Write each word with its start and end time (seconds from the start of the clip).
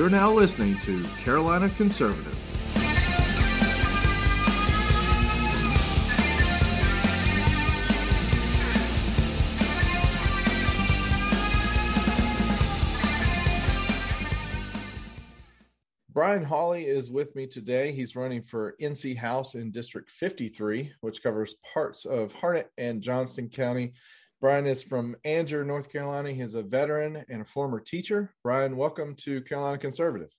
You're 0.00 0.08
now 0.08 0.32
listening 0.32 0.78
to 0.78 1.04
Carolina 1.22 1.68
Conservative. 1.68 2.34
Brian 16.08 16.42
Hawley 16.42 16.86
is 16.86 17.10
with 17.10 17.36
me 17.36 17.46
today. 17.46 17.92
He's 17.92 18.16
running 18.16 18.42
for 18.42 18.76
NC 18.80 19.18
House 19.18 19.54
in 19.54 19.70
District 19.70 20.10
53, 20.10 20.94
which 21.02 21.22
covers 21.22 21.56
parts 21.74 22.06
of 22.06 22.32
Harnett 22.32 22.68
and 22.78 23.02
Johnston 23.02 23.50
County. 23.50 23.92
Brian 24.40 24.66
is 24.66 24.82
from 24.82 25.16
Angier, 25.26 25.66
North 25.66 25.92
Carolina. 25.92 26.32
He's 26.32 26.54
a 26.54 26.62
veteran 26.62 27.22
and 27.28 27.42
a 27.42 27.44
former 27.44 27.78
teacher. 27.78 28.32
Brian, 28.42 28.74
welcome 28.74 29.14
to 29.16 29.42
Carolina 29.42 29.76
Conservative. 29.76 30.30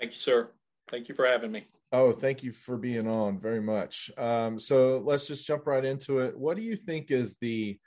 Thank 0.00 0.12
you, 0.12 0.18
sir. 0.18 0.50
Thank 0.90 1.10
you 1.10 1.14
for 1.14 1.26
having 1.26 1.52
me. 1.52 1.66
Oh, 1.92 2.10
thank 2.10 2.42
you 2.42 2.54
for 2.54 2.78
being 2.78 3.06
on 3.06 3.38
very 3.38 3.60
much. 3.60 4.10
Um, 4.16 4.58
so 4.58 5.02
let's 5.04 5.26
just 5.26 5.46
jump 5.46 5.66
right 5.66 5.84
into 5.84 6.20
it. 6.20 6.34
What 6.38 6.56
do 6.56 6.62
you 6.62 6.74
think 6.74 7.10
is 7.10 7.36
the, 7.42 7.78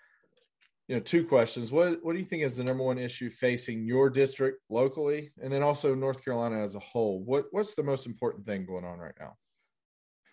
you 0.88 0.96
know, 0.96 1.02
two 1.02 1.26
questions. 1.26 1.72
What 1.72 2.04
What 2.04 2.14
do 2.14 2.20
you 2.20 2.26
think 2.26 2.44
is 2.44 2.56
the 2.56 2.64
number 2.64 2.84
one 2.84 3.00
issue 3.00 3.32
facing 3.32 3.84
your 3.84 4.12
district 4.12 4.62
locally, 4.70 5.32
and 5.42 5.52
then 5.52 5.64
also 5.64 5.96
North 5.96 6.24
Carolina 6.24 6.64
as 6.64 6.76
a 6.76 6.80
whole? 6.80 7.24
What 7.24 7.48
What's 7.50 7.74
the 7.74 7.84
most 7.84 8.06
important 8.06 8.46
thing 8.46 8.66
going 8.66 8.86
on 8.86 9.00
right 9.00 9.16
now? 9.20 9.34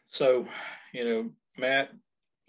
So, 0.08 0.46
you 0.92 1.04
know, 1.04 1.30
Matt, 1.58 1.90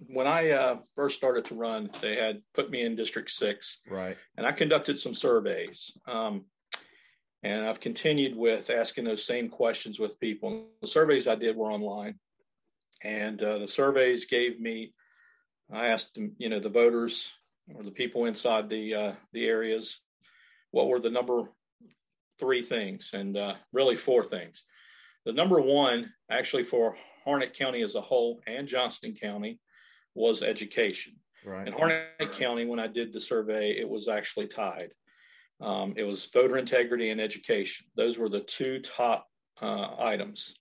when 0.08 0.28
I 0.28 0.52
uh, 0.52 0.78
first 0.96 1.16
started 1.16 1.46
to 1.46 1.56
run, 1.56 1.90
they 2.02 2.16
had 2.16 2.42
put 2.54 2.70
me 2.70 2.84
in 2.84 2.96
District 2.96 3.30
Six, 3.30 3.80
right? 3.90 4.18
And 4.38 4.46
I 4.46 4.52
conducted 4.52 5.00
some 5.00 5.14
surveys, 5.14 5.92
um, 6.08 6.46
and 7.44 7.66
I've 7.66 7.80
continued 7.80 8.36
with 8.36 8.70
asking 8.70 9.06
those 9.06 9.26
same 9.26 9.50
questions 9.50 10.00
with 10.00 10.20
people. 10.20 10.68
The 10.82 10.88
surveys 10.88 11.28
I 11.28 11.36
did 11.36 11.56
were 11.56 11.72
online, 11.72 12.16
and 13.04 13.42
uh, 13.42 13.60
the 13.60 13.68
surveys 13.68 14.26
gave 14.26 14.60
me. 14.60 14.94
I 15.72 15.88
asked 15.88 16.14
them, 16.16 16.36
you 16.38 16.50
know, 16.50 16.60
the 16.60 16.70
voters 16.70 17.32
or 17.74 17.84
the 17.84 17.92
people 17.92 18.26
inside 18.26 18.70
the 18.70 18.96
uh, 18.96 19.14
the 19.32 19.48
areas, 19.48 20.00
what 20.72 20.90
were 20.90 21.00
the 21.00 21.10
number 21.10 21.44
three 22.40 22.62
things, 22.62 23.12
and 23.14 23.38
uh, 23.38 23.56
really 23.72 23.96
four 23.96 24.26
things. 24.26 24.64
The 25.26 25.34
number 25.34 25.60
one, 25.60 26.12
actually, 26.30 26.66
for 26.66 26.98
Harnett 27.26 27.54
County 27.54 27.82
as 27.82 27.96
a 27.96 28.02
whole 28.02 28.42
and 28.46 28.68
Johnston 28.68 29.16
County, 29.16 29.60
was 30.16 30.42
education. 30.42 31.14
Right. 31.46 31.68
In 31.68 31.74
Harnett 31.74 32.32
County, 32.34 32.66
when 32.66 32.80
I 32.80 32.88
did 32.88 33.14
the 33.14 33.22
survey, 33.22 33.72
it 33.72 33.88
was 33.88 34.08
actually 34.08 34.48
tied. 34.48 34.92
Um, 35.62 35.94
it 35.96 36.04
was 36.04 36.26
voter 36.26 36.58
integrity 36.58 37.12
and 37.12 37.22
education. 37.22 37.86
Those 37.96 38.18
were 38.18 38.30
the 38.30 38.42
two 38.42 38.80
top 38.80 39.28
uh, 39.62 39.96
items. 40.00 40.56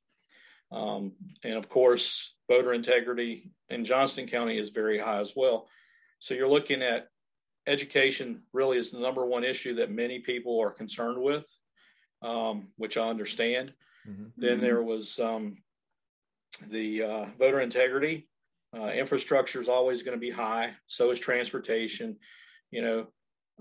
Um, 0.70 1.12
and 1.42 1.54
of 1.54 1.68
course, 1.68 2.34
voter 2.48 2.74
integrity 2.74 3.50
in 3.70 3.84
Johnston 3.84 4.26
County 4.26 4.58
is 4.58 4.70
very 4.70 4.98
high 4.98 5.20
as 5.20 5.32
well. 5.34 5.68
So 6.18 6.34
you're 6.34 6.48
looking 6.48 6.82
at 6.82 7.08
education 7.66 8.42
really 8.52 8.78
is 8.78 8.90
the 8.90 9.00
number 9.00 9.24
one 9.24 9.44
issue 9.44 9.76
that 9.76 9.90
many 9.90 10.20
people 10.20 10.60
are 10.60 10.70
concerned 10.70 11.22
with, 11.22 11.46
um, 12.22 12.68
which 12.76 12.96
I 12.96 13.08
understand. 13.08 13.72
Mm-hmm. 14.08 14.24
Then 14.36 14.60
there 14.60 14.82
was 14.82 15.18
um, 15.18 15.58
the 16.68 17.02
uh, 17.02 17.26
voter 17.38 17.60
integrity 17.60 18.28
uh, 18.74 18.88
infrastructure 18.88 19.60
is 19.60 19.68
always 19.68 20.02
going 20.02 20.16
to 20.16 20.20
be 20.20 20.30
high. 20.30 20.74
So 20.86 21.10
is 21.10 21.20
transportation. 21.20 22.16
You 22.70 22.82
know, 22.82 23.06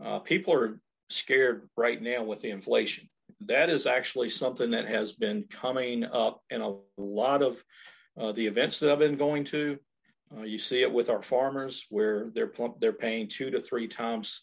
uh, 0.03 0.19
people 0.19 0.53
are 0.53 0.79
scared 1.09 1.69
right 1.77 2.01
now 2.01 2.23
with 2.23 2.39
the 2.39 2.49
inflation. 2.49 3.09
That 3.41 3.69
is 3.69 3.85
actually 3.85 4.29
something 4.29 4.71
that 4.71 4.87
has 4.87 5.11
been 5.11 5.45
coming 5.49 6.03
up 6.03 6.41
in 6.49 6.61
a 6.61 6.75
lot 6.97 7.41
of 7.41 7.63
uh, 8.17 8.31
the 8.31 8.47
events 8.47 8.79
that 8.79 8.91
I've 8.91 8.99
been 8.99 9.17
going 9.17 9.43
to. 9.45 9.77
Uh, 10.35 10.43
you 10.43 10.57
see 10.57 10.81
it 10.81 10.91
with 10.91 11.09
our 11.09 11.21
farmers 11.21 11.85
where 11.89 12.31
they're 12.33 12.51
they're 12.79 12.93
paying 12.93 13.27
two 13.27 13.51
to 13.51 13.61
three 13.61 13.87
times 13.87 14.41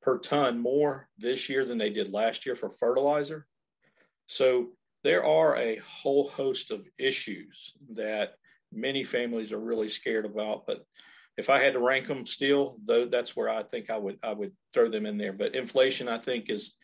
per 0.00 0.18
ton 0.18 0.58
more 0.58 1.08
this 1.18 1.48
year 1.48 1.64
than 1.64 1.78
they 1.78 1.90
did 1.90 2.12
last 2.12 2.46
year 2.46 2.56
for 2.56 2.70
fertilizer. 2.70 3.46
So 4.28 4.68
there 5.02 5.24
are 5.24 5.56
a 5.56 5.80
whole 5.86 6.28
host 6.28 6.70
of 6.70 6.86
issues 6.98 7.74
that 7.94 8.34
many 8.76 9.04
families 9.04 9.52
are 9.52 9.58
really 9.58 9.88
scared 9.88 10.24
about. 10.24 10.66
But 10.66 10.84
if 11.36 11.50
I 11.50 11.62
had 11.62 11.74
to 11.74 11.80
rank 11.80 12.06
them 12.06 12.26
still, 12.26 12.78
though, 12.84 13.06
that's 13.06 13.36
where 13.36 13.48
I 13.48 13.62
think 13.62 13.90
I 13.90 13.98
would 13.98 14.18
I 14.22 14.32
would 14.32 14.52
throw 14.72 14.88
them 14.88 15.06
in 15.06 15.18
there. 15.18 15.32
But 15.32 15.54
inflation, 15.54 16.08
I 16.08 16.18
think, 16.18 16.50
is 16.50 16.74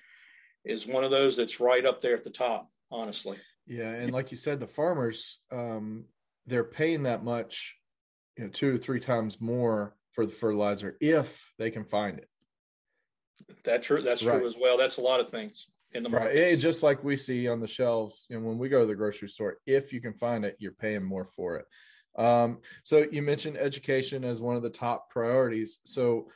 is 0.64 0.86
one 0.86 1.04
of 1.04 1.10
those 1.10 1.36
that's 1.36 1.60
right 1.60 1.84
up 1.84 2.00
there 2.02 2.14
at 2.14 2.24
the 2.24 2.30
top, 2.30 2.70
honestly. 2.90 3.38
Yeah, 3.66 3.90
and 3.90 4.12
like 4.12 4.30
you 4.30 4.36
said, 4.36 4.60
the 4.60 4.66
farmers 4.66 5.38
um, 5.50 6.04
they're 6.46 6.64
paying 6.64 7.04
that 7.04 7.24
much, 7.24 7.76
you 8.36 8.44
know, 8.44 8.50
two 8.50 8.74
or 8.74 8.78
three 8.78 9.00
times 9.00 9.40
more 9.40 9.96
for 10.12 10.26
the 10.26 10.32
fertilizer 10.32 10.96
if 11.00 11.52
they 11.58 11.70
can 11.70 11.84
find 11.84 12.18
it. 12.18 12.28
That's 13.64 13.86
true. 13.86 14.02
That's 14.02 14.22
right. 14.24 14.38
true 14.38 14.46
as 14.46 14.56
well. 14.60 14.76
That's 14.76 14.98
a 14.98 15.02
lot 15.02 15.20
of 15.20 15.30
things 15.30 15.66
in 15.94 16.02
the 16.02 16.08
market. 16.08 16.34
Right. 16.34 16.58
just 16.58 16.82
like 16.82 17.02
we 17.04 17.16
see 17.16 17.48
on 17.48 17.60
the 17.60 17.68
shelves, 17.68 18.26
and 18.30 18.44
when 18.44 18.58
we 18.58 18.68
go 18.68 18.80
to 18.80 18.86
the 18.86 18.94
grocery 18.94 19.28
store, 19.28 19.58
if 19.66 19.92
you 19.92 20.00
can 20.00 20.14
find 20.14 20.44
it, 20.44 20.56
you're 20.58 20.72
paying 20.72 21.02
more 21.02 21.24
for 21.24 21.56
it. 21.56 21.66
Um, 22.20 22.58
so 22.84 23.06
you 23.10 23.22
mentioned 23.22 23.56
education 23.56 24.24
as 24.24 24.40
one 24.40 24.56
of 24.56 24.62
the 24.62 24.70
top 24.70 25.10
priorities. 25.10 25.78
So 25.84 26.28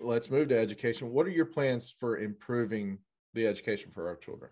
let's 0.00 0.30
move 0.30 0.48
to 0.48 0.58
education. 0.58 1.10
What 1.10 1.26
are 1.26 1.30
your 1.30 1.46
plans 1.46 1.92
for 1.98 2.18
improving 2.18 2.98
the 3.34 3.46
education 3.46 3.90
for 3.92 4.08
our 4.08 4.16
children? 4.16 4.50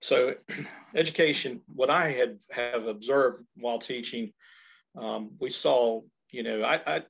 So, 0.00 0.34
education. 0.94 1.60
What 1.74 1.90
I 1.90 2.12
had 2.12 2.38
have 2.50 2.86
observed 2.86 3.44
while 3.56 3.78
teaching, 3.78 4.32
um, 4.96 5.32
we 5.38 5.50
saw. 5.50 6.02
You 6.30 6.42
know, 6.42 6.62
I, 6.62 6.80
I 6.86 7.02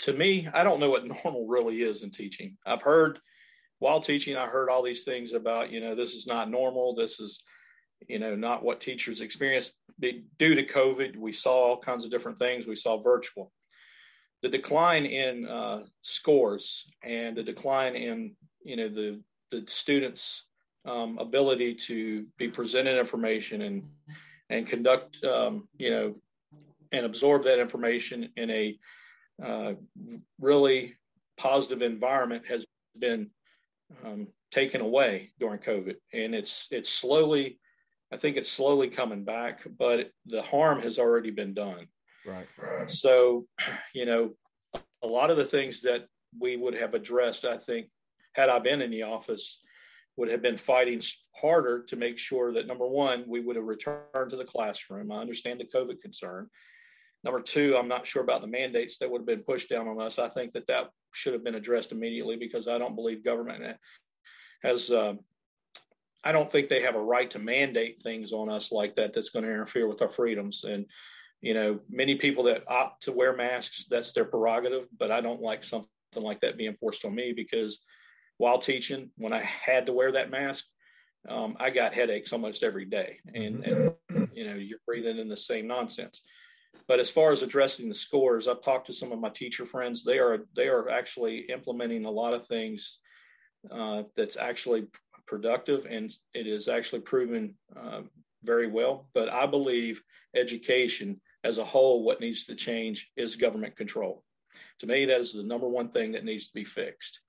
to 0.00 0.12
me, 0.12 0.48
I 0.52 0.64
don't 0.64 0.80
know 0.80 0.90
what 0.90 1.06
normal 1.24 1.46
really 1.46 1.82
is 1.82 2.02
in 2.02 2.10
teaching. 2.10 2.56
I've 2.66 2.82
heard 2.82 3.18
while 3.78 4.00
teaching, 4.00 4.36
I 4.36 4.46
heard 4.46 4.68
all 4.68 4.82
these 4.82 5.04
things 5.04 5.32
about, 5.32 5.70
you 5.70 5.80
know, 5.80 5.94
this 5.94 6.14
is 6.14 6.26
not 6.26 6.50
normal. 6.50 6.94
This 6.94 7.20
is, 7.20 7.42
you 8.08 8.18
know, 8.18 8.34
not 8.34 8.64
what 8.64 8.80
teachers 8.80 9.20
experience 9.20 9.72
due 10.00 10.54
to 10.54 10.66
COVID. 10.66 11.16
We 11.16 11.32
saw 11.32 11.52
all 11.52 11.78
kinds 11.78 12.04
of 12.04 12.10
different 12.10 12.38
things. 12.38 12.66
We 12.66 12.76
saw 12.76 13.02
virtual. 13.02 13.52
The 14.42 14.48
decline 14.48 15.06
in 15.06 15.46
uh, 15.48 15.82
scores 16.02 16.86
and 17.02 17.36
the 17.36 17.42
decline 17.42 17.96
in, 17.96 18.36
you 18.62 18.76
know, 18.76 18.88
the 18.88 19.22
the 19.50 19.64
students' 19.66 20.44
um, 20.84 21.18
ability 21.18 21.74
to 21.74 22.26
be 22.36 22.48
presented 22.48 22.98
information 22.98 23.62
and 23.62 23.84
and 24.50 24.66
conduct, 24.66 25.22
um, 25.24 25.68
you 25.76 25.90
know, 25.90 26.14
and 26.92 27.04
absorb 27.04 27.44
that 27.44 27.58
information 27.58 28.30
in 28.36 28.50
a 28.50 28.78
uh, 29.42 29.74
really 30.40 30.96
positive 31.36 31.82
environment 31.82 32.46
has 32.46 32.64
been 32.98 33.30
um, 34.04 34.28
taken 34.50 34.80
away 34.80 35.32
during 35.38 35.58
COVID, 35.58 35.96
and 36.12 36.34
it's 36.34 36.66
it's 36.70 36.90
slowly, 36.90 37.58
I 38.12 38.16
think 38.16 38.36
it's 38.36 38.50
slowly 38.50 38.88
coming 38.88 39.24
back, 39.24 39.60
but 39.78 40.10
the 40.26 40.42
harm 40.42 40.80
has 40.82 40.98
already 40.98 41.30
been 41.30 41.54
done. 41.54 41.86
Right. 42.26 42.46
right. 42.58 42.90
So, 42.90 43.46
you 43.94 44.06
know, 44.06 44.32
a 45.02 45.06
lot 45.06 45.30
of 45.30 45.36
the 45.36 45.44
things 45.44 45.80
that 45.82 46.06
we 46.38 46.56
would 46.56 46.74
have 46.74 46.94
addressed, 46.94 47.44
I 47.44 47.56
think, 47.56 47.88
had 48.34 48.48
I 48.48 48.58
been 48.58 48.82
in 48.82 48.90
the 48.90 49.04
office, 49.04 49.62
would 50.16 50.28
have 50.28 50.42
been 50.42 50.56
fighting 50.56 51.00
harder 51.34 51.84
to 51.84 51.96
make 51.96 52.18
sure 52.18 52.52
that 52.52 52.66
number 52.66 52.86
one, 52.86 53.24
we 53.28 53.40
would 53.40 53.56
have 53.56 53.64
returned 53.64 54.30
to 54.30 54.36
the 54.36 54.44
classroom. 54.44 55.12
I 55.12 55.20
understand 55.20 55.60
the 55.60 55.78
COVID 55.78 56.00
concern. 56.02 56.48
Number 57.24 57.40
two, 57.40 57.76
I'm 57.76 57.88
not 57.88 58.06
sure 58.06 58.22
about 58.22 58.42
the 58.42 58.48
mandates 58.48 58.98
that 58.98 59.10
would 59.10 59.20
have 59.20 59.26
been 59.26 59.42
pushed 59.42 59.68
down 59.68 59.88
on 59.88 60.00
us. 60.00 60.18
I 60.18 60.28
think 60.28 60.52
that 60.52 60.66
that 60.68 60.90
should 61.12 61.32
have 61.32 61.44
been 61.44 61.56
addressed 61.56 61.92
immediately 61.92 62.36
because 62.36 62.68
I 62.68 62.78
don't 62.78 62.94
believe 62.94 63.24
government 63.24 63.76
has. 64.62 64.90
Uh, 64.90 65.14
I 66.24 66.32
don't 66.32 66.50
think 66.50 66.68
they 66.68 66.82
have 66.82 66.96
a 66.96 67.02
right 67.02 67.30
to 67.30 67.38
mandate 67.38 68.02
things 68.02 68.32
on 68.32 68.48
us 68.48 68.72
like 68.72 68.96
that. 68.96 69.12
That's 69.12 69.30
going 69.30 69.44
to 69.44 69.50
interfere 69.50 69.88
with 69.88 70.02
our 70.02 70.08
freedoms. 70.08 70.64
And 70.64 70.86
you 71.40 71.54
know, 71.54 71.80
many 71.88 72.16
people 72.16 72.44
that 72.44 72.64
opt 72.68 73.04
to 73.04 73.12
wear 73.12 73.34
masks, 73.34 73.86
that's 73.88 74.12
their 74.12 74.24
prerogative. 74.24 74.86
But 74.96 75.10
I 75.10 75.20
don't 75.20 75.42
like 75.42 75.64
something 75.64 75.88
like 76.16 76.40
that 76.40 76.56
being 76.56 76.76
forced 76.80 77.04
on 77.04 77.14
me 77.14 77.32
because 77.34 77.80
while 78.36 78.58
teaching, 78.58 79.10
when 79.16 79.32
I 79.32 79.40
had 79.42 79.86
to 79.86 79.92
wear 79.92 80.12
that 80.12 80.30
mask, 80.30 80.64
um, 81.28 81.56
I 81.58 81.70
got 81.70 81.94
headaches 81.94 82.32
almost 82.32 82.62
every 82.62 82.84
day, 82.84 83.18
and, 83.34 83.64
and 83.64 83.92
you 84.32 84.44
know, 84.44 84.54
you're 84.54 84.78
breathing 84.86 85.18
in 85.18 85.28
the 85.28 85.36
same 85.36 85.66
nonsense. 85.66 86.22
But 86.86 87.00
as 87.00 87.10
far 87.10 87.32
as 87.32 87.42
addressing 87.42 87.88
the 87.88 87.94
scores, 87.94 88.48
I've 88.48 88.62
talked 88.62 88.86
to 88.86 88.94
some 88.94 89.12
of 89.12 89.18
my 89.18 89.28
teacher 89.28 89.66
friends. 89.66 90.04
They 90.04 90.18
are 90.18 90.46
they 90.56 90.68
are 90.68 90.88
actually 90.88 91.40
implementing 91.50 92.04
a 92.04 92.10
lot 92.10 92.34
of 92.34 92.46
things 92.46 92.98
uh, 93.70 94.04
that's 94.16 94.36
actually 94.36 94.86
productive, 95.26 95.86
and 95.86 96.12
it 96.32 96.46
is 96.46 96.68
actually 96.68 97.00
proven 97.00 97.54
uh, 97.76 98.02
very 98.42 98.68
well. 98.68 99.08
But 99.12 99.28
I 99.28 99.46
believe 99.46 100.02
education 100.34 101.20
as 101.44 101.58
a 101.58 101.64
whole, 101.64 102.02
what 102.02 102.20
needs 102.20 102.44
to 102.44 102.54
change 102.54 103.10
is 103.16 103.36
government 103.36 103.76
control. 103.76 104.24
To 104.80 104.86
me, 104.86 105.06
that 105.06 105.20
is 105.20 105.32
the 105.32 105.42
number 105.42 105.68
one 105.68 105.90
thing 105.90 106.12
that 106.12 106.24
needs 106.24 106.48
to 106.48 106.54
be 106.54 106.64
fixed. 106.64 107.20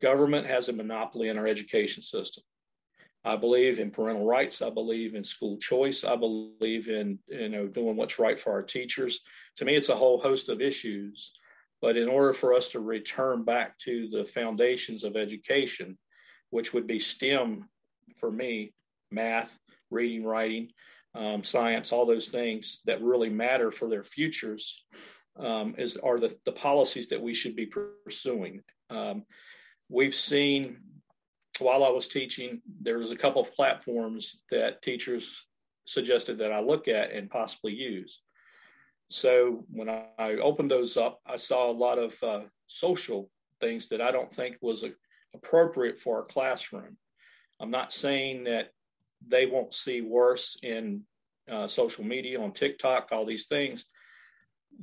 Government 0.00 0.46
has 0.46 0.68
a 0.68 0.72
monopoly 0.72 1.28
in 1.28 1.38
our 1.38 1.46
education 1.46 2.02
system. 2.02 2.44
I 3.24 3.36
believe 3.36 3.80
in 3.80 3.90
parental 3.90 4.24
rights. 4.24 4.62
I 4.62 4.70
believe 4.70 5.14
in 5.14 5.24
school 5.24 5.58
choice. 5.58 6.04
I 6.04 6.16
believe 6.16 6.88
in 6.88 7.18
you 7.28 7.48
know 7.48 7.66
doing 7.66 7.96
what's 7.96 8.18
right 8.18 8.40
for 8.40 8.52
our 8.52 8.62
teachers. 8.62 9.20
To 9.56 9.64
me, 9.64 9.76
it's 9.76 9.90
a 9.90 9.96
whole 9.96 10.20
host 10.20 10.48
of 10.48 10.60
issues. 10.60 11.32
But 11.82 11.96
in 11.96 12.08
order 12.08 12.32
for 12.32 12.52
us 12.52 12.70
to 12.70 12.80
return 12.80 13.44
back 13.44 13.78
to 13.80 14.08
the 14.08 14.24
foundations 14.24 15.02
of 15.02 15.16
education, 15.16 15.96
which 16.50 16.74
would 16.74 16.86
be 16.86 16.98
STEM 16.98 17.68
for 18.18 18.30
me, 18.30 18.74
math, 19.10 19.58
reading, 19.90 20.24
writing, 20.24 20.68
um, 21.14 21.42
science, 21.42 21.92
all 21.92 22.06
those 22.06 22.28
things 22.28 22.80
that 22.84 23.02
really 23.02 23.30
matter 23.30 23.70
for 23.70 23.88
their 23.88 24.04
futures, 24.04 24.84
um, 25.36 25.74
is 25.78 25.96
are 25.96 26.20
the, 26.20 26.36
the 26.44 26.52
policies 26.52 27.08
that 27.08 27.22
we 27.22 27.34
should 27.34 27.56
be 27.56 27.66
pursuing. 27.66 28.62
Um, 28.90 29.24
we've 29.88 30.14
seen 30.14 30.78
while 31.60 31.84
I 31.84 31.90
was 31.90 32.08
teaching, 32.08 32.62
there 32.80 32.98
was 32.98 33.10
a 33.10 33.16
couple 33.16 33.42
of 33.42 33.54
platforms 33.54 34.40
that 34.50 34.82
teachers 34.82 35.44
suggested 35.84 36.38
that 36.38 36.52
I 36.52 36.60
look 36.60 36.88
at 36.88 37.12
and 37.12 37.30
possibly 37.30 37.72
use. 37.72 38.20
So 39.08 39.64
when 39.70 39.88
I 39.88 40.36
opened 40.36 40.70
those 40.70 40.96
up, 40.96 41.20
I 41.26 41.36
saw 41.36 41.70
a 41.70 41.72
lot 41.72 41.98
of 41.98 42.14
uh, 42.22 42.40
social 42.68 43.30
things 43.60 43.88
that 43.88 44.00
I 44.00 44.12
don't 44.12 44.32
think 44.32 44.56
was 44.60 44.84
a, 44.84 44.92
appropriate 45.34 45.98
for 45.98 46.20
a 46.20 46.24
classroom. 46.24 46.96
I'm 47.58 47.70
not 47.70 47.92
saying 47.92 48.44
that 48.44 48.70
they 49.26 49.46
won't 49.46 49.74
see 49.74 50.00
worse 50.00 50.56
in 50.62 51.02
uh, 51.50 51.66
social 51.66 52.04
media, 52.04 52.40
on 52.40 52.52
TikTok, 52.52 53.08
all 53.10 53.26
these 53.26 53.46
things, 53.46 53.86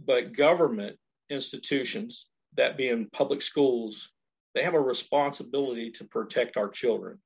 but 0.05 0.33
government 0.33 0.97
institutions, 1.29 2.27
that 2.55 2.77
being 2.77 3.09
public 3.11 3.41
schools, 3.41 4.11
they 4.57 4.63
have 4.63 4.73
a 4.73 4.81
responsibility 4.81 5.91
to 5.91 6.03
protect 6.03 6.57
our 6.57 6.67
children. 6.67 7.19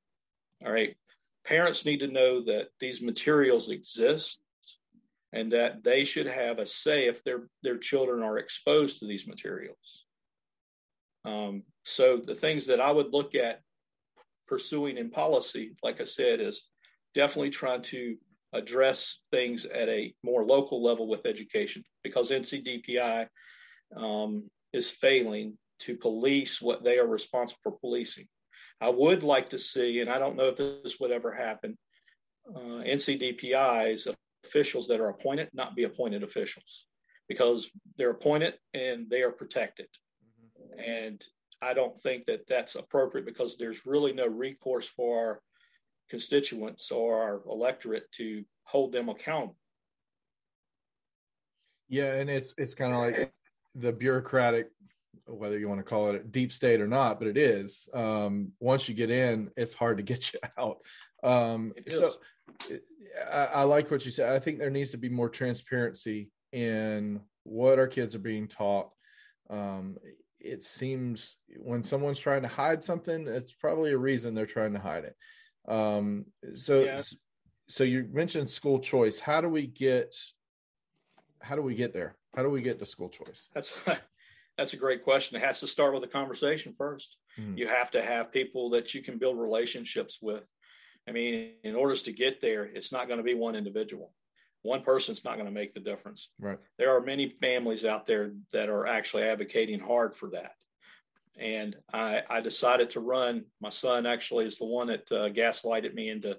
All 0.64 0.70
right. 0.70 0.94
Parents 1.46 1.86
need 1.86 2.00
to 2.00 2.06
know 2.06 2.44
that 2.44 2.68
these 2.78 3.00
materials 3.00 3.70
exist 3.70 4.38
and 5.32 5.50
that 5.52 5.82
they 5.82 6.04
should 6.04 6.26
have 6.26 6.58
a 6.58 6.66
say 6.66 7.06
if 7.08 7.24
their, 7.24 7.48
their 7.62 7.78
children 7.78 8.22
are 8.22 8.36
exposed 8.36 8.98
to 8.98 9.06
these 9.06 9.26
materials. 9.26 10.04
Um, 11.24 11.62
so 11.84 12.18
the 12.18 12.34
things 12.34 12.66
that 12.66 12.80
I 12.80 12.90
would 12.90 13.14
look 13.14 13.34
at 13.34 13.62
pursuing 14.46 14.98
in 14.98 15.08
policy, 15.08 15.74
like 15.82 16.02
I 16.02 16.04
said, 16.04 16.38
is 16.38 16.68
definitely 17.14 17.50
trying 17.50 17.82
to 17.82 18.18
address 18.52 19.20
things 19.30 19.64
at 19.64 19.88
a 19.88 20.14
more 20.22 20.44
local 20.44 20.82
level 20.82 21.08
with 21.08 21.24
education 21.24 21.82
because 22.04 22.30
NCDPI 22.30 23.26
um, 23.96 24.50
is 24.74 24.90
failing 24.90 25.56
to 25.82 25.96
police 25.96 26.60
what 26.60 26.82
they 26.82 26.98
are 26.98 27.06
responsible 27.06 27.60
for 27.62 27.72
policing. 27.72 28.26
I 28.80 28.88
would 28.88 29.22
like 29.22 29.50
to 29.50 29.58
see, 29.58 30.00
and 30.00 30.10
I 30.10 30.18
don't 30.18 30.36
know 30.36 30.48
if 30.48 30.56
this 30.56 30.98
would 30.98 31.12
ever 31.12 31.32
happen, 31.32 31.78
uh, 32.48 32.82
NCDPI's 32.84 34.08
officials 34.44 34.88
that 34.88 35.00
are 35.00 35.08
appointed 35.08 35.48
not 35.52 35.76
be 35.76 35.84
appointed 35.84 36.22
officials 36.22 36.86
because 37.28 37.70
they're 37.96 38.10
appointed 38.10 38.54
and 38.74 39.08
they 39.08 39.22
are 39.22 39.30
protected. 39.30 39.86
Mm-hmm. 40.40 40.80
And 40.80 41.24
I 41.62 41.74
don't 41.74 42.00
think 42.02 42.26
that 42.26 42.46
that's 42.48 42.74
appropriate 42.74 43.24
because 43.24 43.56
there's 43.56 43.86
really 43.86 44.12
no 44.12 44.26
recourse 44.26 44.88
for 44.88 45.18
our 45.18 45.40
constituents 46.10 46.90
or 46.90 47.22
our 47.22 47.40
electorate 47.48 48.10
to 48.12 48.44
hold 48.64 48.92
them 48.92 49.08
accountable. 49.08 49.56
Yeah, 51.88 52.14
and 52.14 52.28
it's 52.28 52.54
it's 52.58 52.74
kind 52.74 52.92
of 52.92 53.00
like 53.00 53.32
the 53.74 53.92
bureaucratic 53.92 54.70
whether 55.26 55.58
you 55.58 55.68
want 55.68 55.80
to 55.80 55.84
call 55.84 56.10
it 56.10 56.32
deep 56.32 56.52
state 56.52 56.80
or 56.80 56.86
not, 56.86 57.18
but 57.18 57.28
it 57.28 57.36
is. 57.36 57.88
Um, 57.94 58.52
once 58.60 58.88
you 58.88 58.94
get 58.94 59.10
in, 59.10 59.50
it's 59.56 59.74
hard 59.74 59.98
to 59.98 60.02
get 60.12 60.32
you 60.32 60.40
out. 60.58 60.78
Um, 61.22 61.72
so 61.88 62.12
I, 63.30 63.44
I, 63.44 63.62
like 63.62 63.90
what 63.90 64.04
you 64.04 64.10
said. 64.10 64.32
I 64.32 64.38
think 64.38 64.58
there 64.58 64.70
needs 64.70 64.90
to 64.90 64.98
be 64.98 65.08
more 65.08 65.28
transparency 65.28 66.30
in 66.52 67.20
what 67.44 67.78
our 67.78 67.86
kids 67.86 68.14
are 68.14 68.20
being 68.20 68.48
taught. 68.48 68.90
Um, 69.50 69.96
it 70.40 70.64
seems 70.64 71.36
when 71.56 71.84
someone's 71.84 72.18
trying 72.18 72.42
to 72.42 72.48
hide 72.48 72.82
something, 72.82 73.28
it's 73.28 73.52
probably 73.52 73.92
a 73.92 73.98
reason 73.98 74.34
they're 74.34 74.46
trying 74.46 74.72
to 74.72 74.80
hide 74.80 75.04
it. 75.04 75.16
Um, 75.68 76.26
so, 76.54 76.80
yeah. 76.80 77.00
so 77.68 77.84
you 77.84 78.08
mentioned 78.12 78.50
school 78.50 78.80
choice. 78.80 79.20
How 79.20 79.40
do 79.40 79.48
we 79.48 79.66
get? 79.66 80.16
How 81.40 81.54
do 81.54 81.62
we 81.62 81.74
get 81.74 81.92
there? 81.92 82.16
How 82.34 82.42
do 82.42 82.50
we 82.50 82.62
get 82.62 82.78
to 82.78 82.86
school 82.86 83.08
choice? 83.08 83.46
That's 83.54 83.72
that's 84.58 84.72
a 84.72 84.76
great 84.76 85.02
question. 85.02 85.36
It 85.36 85.44
has 85.44 85.60
to 85.60 85.66
start 85.66 85.94
with 85.94 86.04
a 86.04 86.08
conversation 86.08 86.74
1st 86.78 87.08
mm 87.38 87.58
You 87.58 87.66
have 87.66 87.90
to 87.92 88.02
have 88.02 88.32
people 88.32 88.70
that 88.70 88.94
you 88.94 89.02
can 89.02 89.18
build 89.18 89.38
relationships 89.38 90.18
with. 90.20 90.44
I 91.08 91.12
mean, 91.12 91.52
in 91.64 91.74
order 91.74 91.96
to 91.96 92.12
get 92.12 92.40
there, 92.40 92.64
it's 92.64 92.92
not 92.92 93.08
going 93.08 93.18
to 93.18 93.24
be 93.24 93.34
one 93.34 93.56
individual. 93.56 94.12
One 94.62 94.82
person's 94.82 95.24
not 95.24 95.34
going 95.34 95.46
to 95.46 95.52
make 95.60 95.74
the 95.74 95.80
difference. 95.80 96.28
Right. 96.38 96.58
There 96.78 96.94
are 96.94 97.00
many 97.00 97.28
families 97.40 97.84
out 97.84 98.06
there 98.06 98.32
that 98.52 98.68
are 98.68 98.86
actually 98.86 99.24
advocating 99.24 99.80
hard 99.80 100.14
for 100.14 100.30
that. 100.30 100.52
And 101.36 101.74
I, 101.92 102.22
I 102.28 102.40
decided 102.40 102.90
to 102.90 103.00
run. 103.00 103.46
My 103.60 103.70
son 103.70 104.06
actually 104.06 104.44
is 104.44 104.58
the 104.58 104.66
one 104.66 104.88
that 104.88 105.10
uh, 105.10 105.30
gaslighted 105.30 105.94
me 105.94 106.10
into 106.10 106.38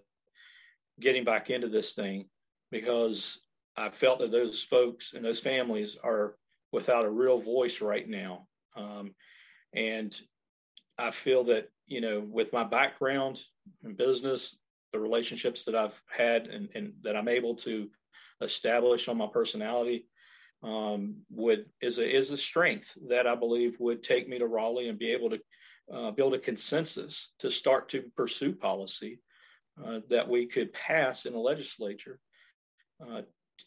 getting 1.00 1.26
back 1.26 1.50
into 1.50 1.68
this 1.68 1.94
thing 1.94 2.30
because 2.72 3.42
I 3.76 3.90
felt 3.90 4.20
that 4.20 4.32
those 4.32 4.62
folks 4.62 5.14
and 5.14 5.26
those 5.26 5.40
families 5.40 5.98
are 6.02 6.36
without 6.74 7.06
a 7.06 7.10
real 7.10 7.40
voice 7.40 7.80
right 7.80 8.10
now. 8.10 8.48
Um, 8.76 9.14
and 9.74 10.20
I 10.98 11.12
feel 11.12 11.46
that, 11.46 11.70
you 11.88 12.02
know, 12.02 12.20
with 12.20 12.52
my 12.52 12.64
background 12.64 13.40
in 13.84 13.96
business, 13.96 14.58
the 14.92 15.00
relationships 15.00 15.64
that 15.66 15.76
I've 15.76 16.00
had 16.10 16.48
and, 16.48 16.70
and 16.76 16.94
that 17.04 17.16
I'm 17.16 17.28
able 17.28 17.56
to 17.58 17.90
establish 18.42 19.08
on 19.08 19.18
my 19.18 19.28
personality 19.28 20.08
um, 20.64 21.18
would 21.30 21.66
is 21.82 21.98
a 21.98 22.10
is 22.10 22.32
a 22.32 22.38
strength 22.38 22.98
that 23.10 23.28
I 23.28 23.36
believe 23.36 23.80
would 23.80 24.02
take 24.02 24.28
me 24.28 24.40
to 24.40 24.48
Raleigh 24.48 24.90
and 24.90 24.98
be 24.98 25.12
able 25.12 25.30
to 25.32 25.40
uh, 25.94 26.12
build 26.12 26.34
a 26.34 26.40
consensus 26.40 27.30
to 27.40 27.52
start 27.52 27.90
to 27.90 28.04
pursue 28.16 28.54
policy 28.54 29.20
uh, 29.84 30.00
that 30.10 30.30
we 30.30 30.48
could 30.48 30.72
pass 30.74 31.26
in 31.26 31.34
the 31.34 31.40
legislature 31.40 32.20
uh, 33.02 33.22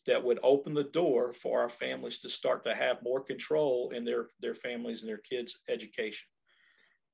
that 0.07 0.23
would 0.23 0.39
open 0.43 0.75
the 0.75 0.85
door 0.85 1.33
for 1.33 1.61
our 1.61 1.69
families 1.69 2.19
to 2.19 2.29
start 2.29 2.65
to 2.65 2.75
have 2.75 3.03
more 3.03 3.21
control 3.21 3.91
in 3.91 4.05
their 4.05 4.29
their 4.41 4.55
families 4.55 5.01
and 5.01 5.09
their 5.09 5.19
kids' 5.19 5.59
education. 5.69 6.29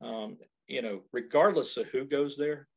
Um, 0.00 0.38
you 0.67 0.83
know, 0.83 1.02
regardless 1.12 1.76
of 1.76 1.87
who 1.87 2.05
goes 2.05 2.37
there, 2.37 2.69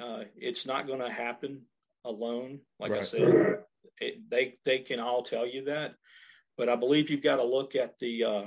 uh, 0.00 0.24
it's 0.36 0.66
not 0.66 0.86
going 0.86 1.00
to 1.00 1.10
happen 1.10 1.62
alone. 2.04 2.60
Like 2.78 2.92
right. 2.92 3.00
I 3.00 3.04
said, 3.04 3.58
it, 4.00 4.30
they 4.30 4.58
they 4.64 4.78
can 4.78 5.00
all 5.00 5.22
tell 5.22 5.46
you 5.46 5.64
that, 5.64 5.94
but 6.56 6.68
I 6.68 6.76
believe 6.76 7.10
you've 7.10 7.22
got 7.22 7.36
to 7.36 7.44
look 7.44 7.74
at 7.76 7.98
the 7.98 8.24
uh, 8.24 8.44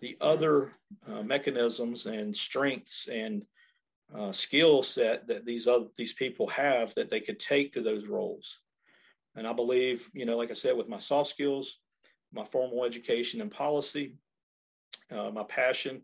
the 0.00 0.16
other 0.20 0.70
uh, 1.06 1.22
mechanisms 1.22 2.06
and 2.06 2.36
strengths 2.36 3.08
and 3.08 3.44
uh, 4.16 4.32
skill 4.32 4.82
set 4.82 5.28
that 5.28 5.44
these 5.44 5.66
other 5.66 5.86
these 5.96 6.12
people 6.12 6.48
have 6.48 6.94
that 6.94 7.10
they 7.10 7.20
could 7.20 7.38
take 7.38 7.72
to 7.72 7.82
those 7.82 8.06
roles. 8.06 8.60
And 9.40 9.48
I 9.48 9.54
believe, 9.54 10.06
you 10.12 10.26
know, 10.26 10.36
like 10.36 10.50
I 10.50 10.52
said, 10.52 10.76
with 10.76 10.86
my 10.86 10.98
soft 10.98 11.30
skills, 11.30 11.78
my 12.30 12.44
formal 12.44 12.84
education 12.84 13.40
and 13.40 13.50
policy, 13.50 14.18
uh, 15.10 15.30
my 15.30 15.44
passion 15.44 16.02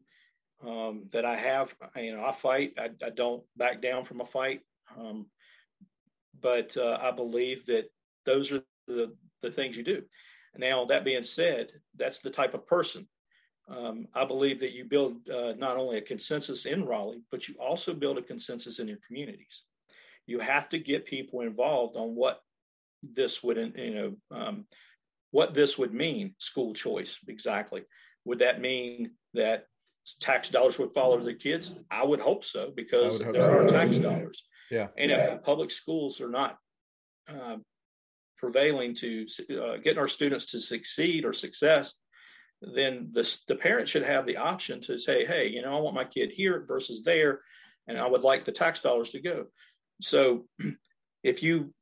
um, 0.66 1.04
that 1.12 1.26
I 1.26 1.36
have, 1.36 1.74
you 1.96 2.16
know, 2.16 2.24
I 2.24 2.32
fight. 2.32 2.72
I, 2.78 2.88
I 3.04 3.10
don't 3.10 3.44
back 3.54 3.82
down 3.82 4.06
from 4.06 4.22
a 4.22 4.24
fight. 4.24 4.62
Um, 4.98 5.26
but 6.40 6.78
uh, 6.78 6.96
I 6.98 7.10
believe 7.10 7.66
that 7.66 7.90
those 8.24 8.52
are 8.52 8.62
the, 8.86 9.14
the 9.42 9.50
things 9.50 9.76
you 9.76 9.84
do. 9.84 10.04
Now, 10.56 10.86
that 10.86 11.04
being 11.04 11.22
said, 11.22 11.72
that's 11.94 12.20
the 12.20 12.30
type 12.30 12.54
of 12.54 12.66
person. 12.66 13.06
Um, 13.68 14.08
I 14.14 14.24
believe 14.24 14.60
that 14.60 14.72
you 14.72 14.86
build 14.86 15.28
uh, 15.28 15.52
not 15.58 15.76
only 15.76 15.98
a 15.98 16.00
consensus 16.00 16.64
in 16.64 16.86
Raleigh, 16.86 17.20
but 17.30 17.48
you 17.48 17.56
also 17.60 17.92
build 17.92 18.16
a 18.16 18.22
consensus 18.22 18.78
in 18.78 18.88
your 18.88 19.00
communities. 19.06 19.64
You 20.24 20.38
have 20.38 20.70
to 20.70 20.78
get 20.78 21.04
people 21.04 21.42
involved 21.42 21.98
on 21.98 22.14
what 22.14 22.40
this 23.14 23.42
wouldn't, 23.42 23.76
you 23.76 23.94
know, 23.94 24.16
um, 24.30 24.66
what 25.30 25.54
this 25.54 25.76
would 25.78 25.92
mean, 25.92 26.34
school 26.38 26.75
choice 26.75 27.18
exactly. 27.28 27.82
Would 28.25 28.40
that 28.40 28.60
mean 28.60 29.12
that 29.34 29.66
tax 30.20 30.50
dollars 30.50 30.78
would 30.78 30.94
follow 30.94 31.18
the 31.18 31.34
kids? 31.34 31.75
I 31.90 32.04
would 32.04 32.20
hope 32.20 32.44
so 32.44 32.72
because 32.75 33.18
there 33.18 33.40
so. 33.40 33.52
are 33.52 33.68
tax 33.68 33.96
dollars. 33.98 34.46
Yeah. 34.70 34.88
And 34.96 35.10
yeah. 35.10 35.34
if 35.34 35.42
public 35.42 35.70
schools 35.70 36.20
are 36.20 36.30
not 36.30 36.56
uh, 37.28 37.56
prevailing 38.38 38.94
to 38.94 39.26
uh, 39.50 39.76
getting 39.76 39.98
our 39.98 40.08
students 40.08 40.46
to 40.46 40.60
succeed 40.60 41.25
or 41.25 41.32
success, 41.32 41.94
then 42.60 43.10
the, 43.12 43.38
the 43.48 43.56
parent 43.56 43.88
should 43.88 44.04
have 44.04 44.26
the 44.26 44.38
option 44.38 44.80
to 44.82 44.98
say, 44.98 45.26
hey, 45.26 45.48
you 45.48 45.62
know, 45.62 45.76
I 45.76 45.80
want 45.80 45.94
my 45.94 46.04
kid 46.04 46.30
here 46.32 46.64
versus 46.66 47.02
there, 47.02 47.40
and 47.86 47.98
I 47.98 48.06
would 48.06 48.22
like 48.22 48.44
the 48.44 48.52
tax 48.52 48.80
dollars 48.80 49.10
to 49.10 49.20
go. 49.20 49.46
So 50.00 50.46
if 51.22 51.42
you 51.42 51.75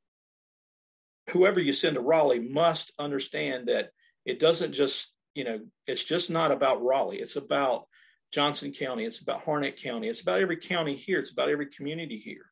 whoever 1.30 1.60
you 1.60 1.72
send 1.72 1.94
to 1.94 2.00
Raleigh 2.00 2.40
must 2.40 2.92
understand 2.98 3.68
that 3.68 3.90
it 4.24 4.38
doesn't 4.40 4.72
just, 4.72 5.12
you 5.34 5.44
know, 5.44 5.60
it's 5.86 6.04
just 6.04 6.30
not 6.30 6.52
about 6.52 6.82
Raleigh. 6.84 7.18
It's 7.20 7.36
about 7.36 7.86
Johnston 8.32 8.72
County. 8.72 9.04
It's 9.04 9.20
about 9.20 9.44
Harnett 9.44 9.82
County. 9.82 10.08
It's 10.08 10.22
about 10.22 10.40
every 10.40 10.56
county 10.56 10.96
here. 10.96 11.18
It's 11.18 11.32
about 11.32 11.48
every 11.50 11.66
community 11.66 12.18
here. 12.18 12.46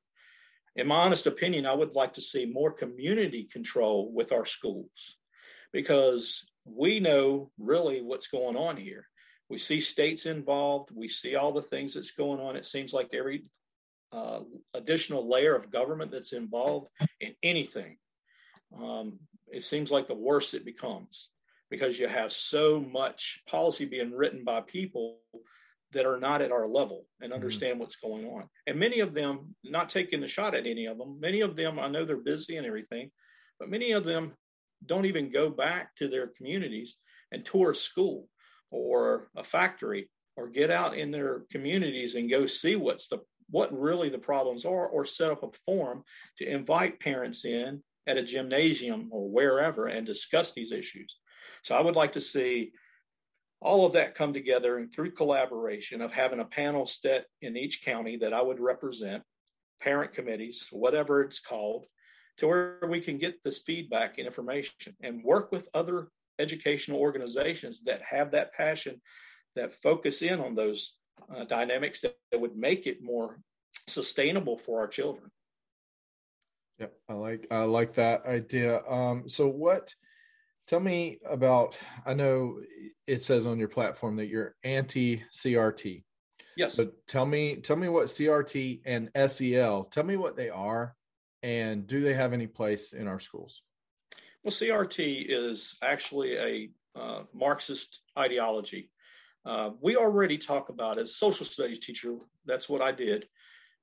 in 0.77 0.87
my 0.87 0.97
honest 1.05 1.27
opinion, 1.27 1.67
I 1.67 1.75
would 1.75 1.95
like 1.95 2.15
to 2.15 2.21
see 2.21 2.47
more 2.47 2.73
community 2.73 3.45
control 3.45 4.11
with 4.13 4.33
our 4.33 4.47
schools 4.47 5.17
because 5.73 6.47
we 6.65 7.01
know 7.01 7.51
really 7.59 8.01
what's 8.01 8.29
going 8.29 8.57
on 8.57 8.77
here. 8.77 9.07
We 9.49 9.59
see 9.59 9.81
states 9.81 10.25
involved. 10.27 10.91
We 10.95 11.09
see 11.09 11.35
all 11.35 11.53
the 11.53 11.63
things 11.63 11.95
that's 11.95 12.13
going 12.13 12.41
on. 12.41 12.57
It 12.57 12.65
seems 12.65 12.93
like 12.93 13.11
every 13.13 13.45
uh, 14.13 14.41
additional 14.73 15.29
layer 15.29 15.55
of 15.55 15.71
government 15.71 16.11
that's 16.11 16.33
involved 16.33 16.89
in 17.21 17.35
anything, 17.43 17.99
um, 18.81 19.19
it 19.49 19.65
seems 19.65 19.91
like 19.91 20.09
the 20.09 20.15
worse 20.15 20.55
it 20.55 20.65
becomes 20.65 21.31
because 21.71 21.99
you 21.99 22.07
have 22.07 22.33
so 22.33 22.81
much 22.81 23.41
policy 23.49 23.85
being 23.85 24.13
written 24.13 24.45
by 24.45 24.61
people 24.61 25.19
that 25.93 26.07
are 26.07 26.19
not 26.19 26.43
at 26.43 26.53
our 26.53 26.67
level 26.67 27.07
and 27.21 27.31
mm-hmm. 27.31 27.35
understand 27.35 27.73
mm-hmm. 27.73 27.81
what's 27.81 27.97
going 27.97 28.27
on. 28.27 28.49
And 28.67 28.79
many 28.79 29.01
of 29.01 29.15
them, 29.15 29.55
not 29.65 29.89
taking 29.89 30.23
a 30.23 30.29
shot 30.29 30.55
at 30.55 30.67
any 30.67 30.87
of 30.87 30.99
them, 30.99 31.19
many 31.21 31.41
of 31.41 31.57
them, 31.57 31.79
I 31.79 31.89
know 31.89 32.05
they're 32.05 32.17
busy 32.17 32.57
and 32.57 32.67
everything, 32.67 33.11
but 33.59 33.71
many 33.71 33.93
of 33.93 34.05
them 34.05 34.33
don't 34.85 35.07
even 35.07 35.31
go 35.31 35.49
back 35.51 35.95
to 35.97 36.09
their 36.09 36.27
communities 36.27 36.97
and 37.31 37.45
tour 37.45 37.71
a 37.71 37.77
school 37.77 38.29
or 38.71 39.29
a 39.37 39.45
factory 39.45 40.11
or 40.37 40.49
get 40.49 40.71
out 40.71 40.97
in 40.97 41.11
their 41.11 41.45
communities 41.51 42.15
and 42.15 42.31
go 42.31 42.47
see 42.47 42.77
what's 42.77 43.09
the 43.09 43.19
what 43.51 43.79
really 43.79 44.09
the 44.09 44.19
problems 44.19 44.65
are 44.65 44.87
or 44.87 45.05
set 45.05 45.31
up 45.31 45.43
a 45.43 45.49
forum 45.67 46.03
to 46.39 46.47
invite 46.47 47.01
parents 47.01 47.45
in 47.45 47.83
at 48.07 48.17
a 48.17 48.23
gymnasium 48.23 49.09
or 49.11 49.29
wherever 49.29 49.87
and 49.87 50.07
discuss 50.07 50.53
these 50.53 50.73
issues. 50.73 51.17
So 51.63 51.75
I 51.75 51.81
would 51.81 51.97
like 51.97 52.13
to 52.13 52.21
see 52.21 52.73
all 53.61 53.87
of 53.87 53.93
that 53.93 54.17
come 54.17 54.33
together 54.33 54.79
and 54.79 54.93
through 54.93 55.13
collaboration 55.13 56.01
of 56.01 56.13
having 56.13 56.41
a 56.41 56.45
panel 56.45 56.87
set 56.87 57.27
in 57.41 57.57
each 57.57 57.83
county 57.83 58.17
that 58.19 58.33
I 58.33 58.43
would 58.43 58.59
represent, 58.59 59.23
parent 59.81 60.13
committees, 60.13 60.67
whatever 60.73 61.23
it's 61.23 61.39
called, 61.39 61.87
to 62.39 62.49
where 62.49 62.79
we 62.89 63.01
can 63.01 63.19
get 63.19 63.43
this 63.45 63.59
feedback 63.59 64.19
and 64.19 64.27
information 64.27 64.97
and 65.01 65.23
work 65.23 65.53
with 65.53 65.69
other 65.75 66.09
educational 66.39 66.99
organizations 66.99 67.83
that 67.85 68.03
have 68.03 68.33
that 68.33 68.53
passion 68.55 69.01
that 69.55 69.75
focus 69.75 70.23
in 70.23 70.41
on 70.41 70.55
those 70.55 70.97
uh, 71.35 71.45
dynamics 71.45 72.01
that, 72.01 72.17
that 72.33 72.41
would 72.41 72.57
make 72.57 72.87
it 72.87 73.03
more 73.03 73.39
sustainable 73.89 74.59
for 74.59 74.81
our 74.81 74.89
children. 74.89 75.31
Yep, 76.83 76.93
I 77.09 77.13
like 77.15 77.47
I 77.51 77.63
like 77.65 77.95
that 77.95 78.27
idea. 78.27 78.83
Um, 78.87 79.29
so 79.29 79.49
what 79.49 79.95
Tell 80.69 80.81
me 80.81 81.19
about. 81.29 81.77
I 82.07 82.15
know 82.15 82.61
it 83.07 83.23
says 83.23 83.47
on 83.47 83.59
your 83.59 83.69
platform 83.69 84.17
that 84.17 84.29
you're 84.29 84.55
anti 84.65 85.23
CRT. 85.35 86.05
Yes. 86.57 86.77
But 86.77 86.95
tell 87.09 87.27
me, 87.27 87.57
tell 87.57 87.77
me 87.77 87.89
what 87.89 88.07
CRT 88.07 88.83
and 88.85 89.11
SEL. 89.31 89.85
Tell 89.85 90.05
me 90.05 90.17
what 90.17 90.37
they 90.37 90.51
are, 90.51 90.95
and 91.43 91.87
do 91.87 92.01
they 92.01 92.15
have 92.15 92.33
any 92.33 92.47
place 92.47 92.93
in 92.93 93.09
our 93.09 93.19
schools? 93.19 93.63
Well, 94.45 94.53
CRT 94.53 95.27
is 95.29 95.77
actually 95.83 96.37
a 96.37 96.71
uh, 96.99 97.23
Marxist 97.35 98.01
ideology. 98.19 98.91
Uh, 99.45 99.71
we 99.81 99.97
already 99.97 100.39
talk 100.39 100.69
about 100.69 100.99
as 100.99 101.17
social 101.17 101.47
studies 101.47 101.81
teacher. 101.81 102.17
That's 102.47 102.69
what 102.69 102.81
I 102.81 102.93
did. 102.93 103.27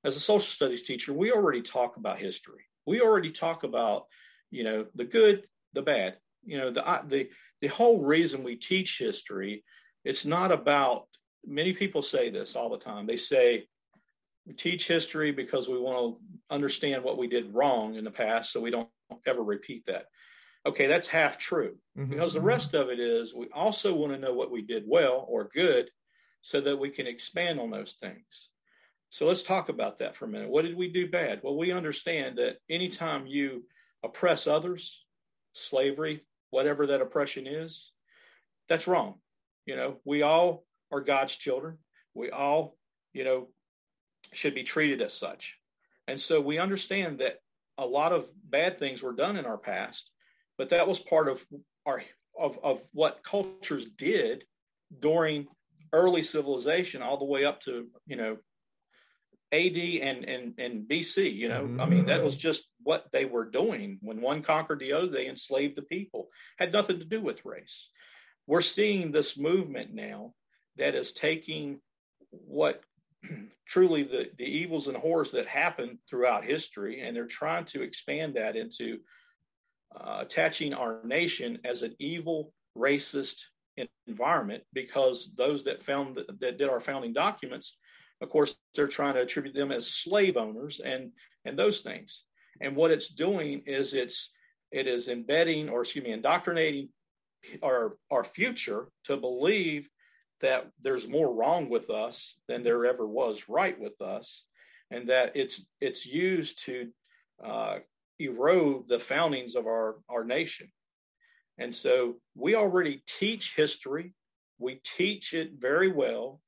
As 0.04 0.16
a 0.16 0.20
social 0.20 0.50
studies 0.50 0.84
teacher, 0.84 1.12
we 1.12 1.30
already 1.32 1.60
talk 1.60 1.98
about 1.98 2.18
history. 2.18 2.64
We 2.90 3.00
already 3.00 3.30
talk 3.30 3.64
about, 3.64 4.06
you 4.50 4.64
know, 4.64 4.86
the 4.94 5.04
good, 5.04 5.46
the 5.72 5.82
bad, 5.82 6.16
you 6.44 6.58
know 6.58 6.70
the 6.70 7.00
the 7.06 7.28
the 7.60 7.68
whole 7.68 8.00
reason 8.00 8.42
we 8.42 8.56
teach 8.56 8.98
history 8.98 9.64
it's 10.04 10.24
not 10.24 10.52
about 10.52 11.06
many 11.44 11.72
people 11.72 12.02
say 12.02 12.30
this 12.30 12.56
all 12.56 12.70
the 12.70 12.78
time 12.78 13.06
they 13.06 13.16
say 13.16 13.66
we 14.46 14.54
teach 14.54 14.86
history 14.86 15.32
because 15.32 15.68
we 15.68 15.78
want 15.78 15.96
to 15.96 16.54
understand 16.54 17.04
what 17.04 17.18
we 17.18 17.26
did 17.26 17.54
wrong 17.54 17.94
in 17.94 18.04
the 18.04 18.10
past 18.10 18.52
so 18.52 18.60
we 18.60 18.70
don't 18.70 18.88
ever 19.26 19.42
repeat 19.42 19.84
that 19.86 20.06
okay 20.66 20.86
that's 20.86 21.08
half 21.08 21.38
true 21.38 21.76
mm-hmm. 21.98 22.10
because 22.10 22.32
the 22.32 22.38
mm-hmm. 22.38 22.48
rest 22.48 22.74
of 22.74 22.90
it 22.90 23.00
is 23.00 23.34
we 23.34 23.48
also 23.54 23.94
want 23.94 24.12
to 24.12 24.18
know 24.18 24.34
what 24.34 24.50
we 24.50 24.62
did 24.62 24.84
well 24.86 25.24
or 25.28 25.50
good 25.54 25.90
so 26.42 26.60
that 26.60 26.78
we 26.78 26.88
can 26.88 27.06
expand 27.06 27.60
on 27.60 27.70
those 27.70 27.96
things 28.00 28.48
so 29.10 29.26
let's 29.26 29.42
talk 29.42 29.68
about 29.68 29.98
that 29.98 30.16
for 30.16 30.24
a 30.24 30.28
minute 30.28 30.48
what 30.48 30.64
did 30.64 30.76
we 30.76 30.88
do 30.88 31.08
bad 31.08 31.40
well 31.42 31.56
we 31.56 31.72
understand 31.72 32.38
that 32.38 32.56
anytime 32.68 33.26
you 33.26 33.64
oppress 34.02 34.46
others 34.46 35.04
slavery 35.52 36.24
whatever 36.50 36.88
that 36.88 37.00
oppression 37.00 37.46
is, 37.46 37.92
that's 38.68 38.86
wrong. 38.86 39.14
You 39.66 39.76
know, 39.76 39.96
we 40.04 40.22
all 40.22 40.64
are 40.92 41.00
God's 41.00 41.34
children. 41.34 41.78
We 42.14 42.30
all, 42.30 42.76
you 43.12 43.24
know, 43.24 43.48
should 44.32 44.54
be 44.54 44.64
treated 44.64 45.00
as 45.00 45.12
such. 45.12 45.56
And 46.06 46.20
so 46.20 46.40
we 46.40 46.58
understand 46.58 47.20
that 47.20 47.38
a 47.78 47.86
lot 47.86 48.12
of 48.12 48.28
bad 48.44 48.78
things 48.78 49.02
were 49.02 49.14
done 49.14 49.36
in 49.36 49.46
our 49.46 49.56
past, 49.56 50.10
but 50.58 50.70
that 50.70 50.88
was 50.88 50.98
part 50.98 51.28
of 51.28 51.44
our 51.86 52.02
of, 52.38 52.58
of 52.62 52.80
what 52.92 53.22
cultures 53.22 53.84
did 53.84 54.44
during 55.00 55.46
early 55.92 56.22
civilization 56.22 57.02
all 57.02 57.18
the 57.18 57.24
way 57.24 57.44
up 57.44 57.60
to, 57.62 57.88
you 58.06 58.16
know, 58.16 58.36
AD 59.52 59.76
and, 59.76 60.24
and, 60.24 60.54
and 60.58 60.88
BC. 60.88 61.34
You 61.34 61.48
know, 61.48 61.62
mm-hmm. 61.62 61.80
I 61.80 61.86
mean, 61.86 62.06
that 62.06 62.24
was 62.24 62.36
just 62.36 62.68
what 62.82 63.06
they 63.12 63.24
were 63.24 63.44
doing. 63.44 63.98
When 64.00 64.20
one 64.20 64.42
conquered 64.42 64.80
the 64.80 64.92
other, 64.92 65.08
they 65.08 65.26
enslaved 65.26 65.76
the 65.76 65.82
people. 65.82 66.28
Had 66.58 66.72
nothing 66.72 66.98
to 66.98 67.04
do 67.04 67.20
with 67.20 67.44
race. 67.44 67.88
We're 68.46 68.62
seeing 68.62 69.12
this 69.12 69.38
movement 69.38 69.94
now 69.94 70.34
that 70.76 70.94
is 70.94 71.12
taking 71.12 71.80
what 72.30 72.82
truly 73.66 74.02
the, 74.02 74.30
the 74.38 74.44
evils 74.44 74.86
and 74.86 74.96
horrors 74.96 75.32
that 75.32 75.46
happened 75.46 75.98
throughout 76.08 76.44
history, 76.44 77.00
and 77.00 77.14
they're 77.14 77.26
trying 77.26 77.64
to 77.66 77.82
expand 77.82 78.34
that 78.34 78.56
into 78.56 78.98
uh, 79.94 80.18
attaching 80.20 80.74
our 80.74 81.00
nation 81.04 81.58
as 81.64 81.82
an 81.82 81.94
evil, 81.98 82.52
racist 82.76 83.42
environment 84.06 84.62
because 84.72 85.30
those 85.36 85.64
that 85.64 85.82
found 85.82 86.18
that 86.40 86.58
did 86.58 86.68
our 86.68 86.80
founding 86.80 87.12
documents 87.12 87.76
of 88.20 88.30
course, 88.30 88.54
they're 88.74 88.88
trying 88.88 89.14
to 89.14 89.22
attribute 89.22 89.54
them 89.54 89.72
as 89.72 89.88
slave 89.88 90.36
owners 90.36 90.80
and 90.80 91.12
and 91.44 91.58
those 91.58 91.80
things. 91.80 92.24
And 92.60 92.76
what 92.76 92.90
it's 92.90 93.08
doing 93.08 93.62
is 93.66 93.94
it's 93.94 94.30
it 94.70 94.86
is 94.86 95.08
embedding 95.08 95.68
or 95.68 95.82
excuse 95.82 96.04
me, 96.04 96.12
indoctrinating 96.12 96.88
our 97.62 97.96
our 98.10 98.24
future 98.24 98.88
to 99.04 99.16
believe 99.16 99.88
that 100.40 100.70
there's 100.80 101.08
more 101.08 101.34
wrong 101.34 101.68
with 101.68 101.90
us 101.90 102.38
than 102.48 102.62
there 102.62 102.86
ever 102.86 103.06
was 103.06 103.48
right 103.48 103.78
with 103.78 104.00
us, 104.00 104.44
and 104.90 105.08
that 105.08 105.32
it's 105.34 105.64
it's 105.80 106.06
used 106.06 106.64
to 106.66 106.90
uh, 107.42 107.78
erode 108.18 108.88
the 108.88 108.98
foundings 108.98 109.54
of 109.54 109.66
our 109.66 109.96
our 110.08 110.24
nation. 110.24 110.70
And 111.58 111.74
so 111.74 112.16
we 112.34 112.54
already 112.54 113.02
teach 113.06 113.54
history. 113.54 114.14
We 114.58 114.80
teach 114.82 115.34
it 115.34 115.52
very 115.58 115.92
well. 115.92 116.40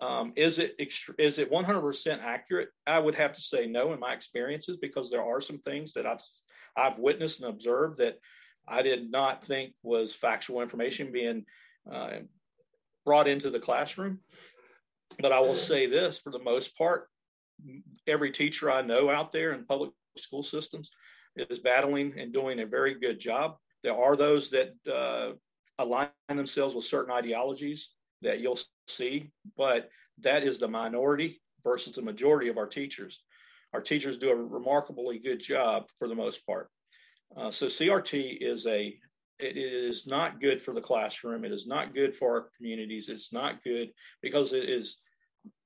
Um, 0.00 0.32
is 0.34 0.58
it 0.58 0.74
is 1.18 1.38
it 1.38 1.52
100% 1.52 2.18
accurate? 2.22 2.70
I 2.86 2.98
would 2.98 3.14
have 3.14 3.34
to 3.34 3.40
say 3.40 3.66
no 3.66 3.92
in 3.92 4.00
my 4.00 4.14
experiences 4.14 4.78
because 4.78 5.10
there 5.10 5.22
are 5.22 5.40
some 5.40 5.58
things 5.58 5.92
that 5.92 6.06
I've 6.06 6.22
I've 6.76 6.98
witnessed 6.98 7.42
and 7.42 7.50
observed 7.50 7.98
that 7.98 8.18
I 8.66 8.82
did 8.82 9.10
not 9.10 9.44
think 9.44 9.74
was 9.82 10.14
factual 10.14 10.62
information 10.62 11.12
being 11.12 11.44
uh, 11.90 12.20
brought 13.04 13.28
into 13.28 13.50
the 13.50 13.60
classroom. 13.60 14.20
But 15.18 15.32
I 15.32 15.40
will 15.40 15.56
say 15.56 15.86
this: 15.86 16.18
for 16.18 16.30
the 16.30 16.38
most 16.38 16.78
part, 16.78 17.08
every 18.06 18.30
teacher 18.30 18.70
I 18.70 18.80
know 18.80 19.10
out 19.10 19.32
there 19.32 19.52
in 19.52 19.66
public 19.66 19.90
school 20.16 20.42
systems 20.42 20.90
is 21.36 21.58
battling 21.58 22.14
and 22.18 22.32
doing 22.32 22.60
a 22.60 22.66
very 22.66 22.94
good 22.94 23.20
job. 23.20 23.56
There 23.82 23.96
are 23.96 24.16
those 24.16 24.50
that 24.50 24.70
uh, 24.90 25.32
align 25.78 26.08
themselves 26.28 26.74
with 26.74 26.84
certain 26.86 27.12
ideologies 27.12 27.94
that 28.22 28.40
you'll 28.40 28.58
see, 28.88 29.30
but 29.56 29.90
that 30.20 30.44
is 30.44 30.58
the 30.58 30.68
minority 30.68 31.40
versus 31.64 31.94
the 31.94 32.02
majority 32.02 32.48
of 32.48 32.58
our 32.58 32.66
teachers. 32.66 33.22
Our 33.72 33.80
teachers 33.80 34.18
do 34.18 34.30
a 34.30 34.34
remarkably 34.36 35.18
good 35.18 35.40
job 35.40 35.84
for 35.98 36.08
the 36.08 36.14
most 36.14 36.44
part. 36.46 36.68
Uh, 37.36 37.50
so 37.50 37.66
CRT 37.66 38.38
is 38.40 38.66
a 38.66 38.98
it 39.38 39.56
is 39.56 40.06
not 40.06 40.40
good 40.40 40.60
for 40.60 40.74
the 40.74 40.82
classroom. 40.82 41.46
It 41.46 41.52
is 41.52 41.66
not 41.66 41.94
good 41.94 42.14
for 42.14 42.30
our 42.30 42.50
communities. 42.58 43.08
It's 43.08 43.32
not 43.32 43.64
good 43.64 43.90
because 44.20 44.52
it 44.52 44.68
is 44.68 44.98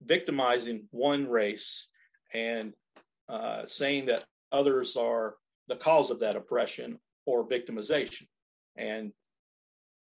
victimizing 0.01 0.87
one 0.93 1.29
race 1.29 1.89
and 2.33 2.73
uh, 3.29 3.63
saying 3.67 4.07
that 4.07 4.25
others 4.53 4.97
are 4.97 5.35
the 5.67 5.75
cause 5.75 6.11
of 6.11 6.21
that 6.21 6.37
oppression 6.37 7.01
or 7.27 7.49
victimization. 7.49 8.27
And 8.77 9.13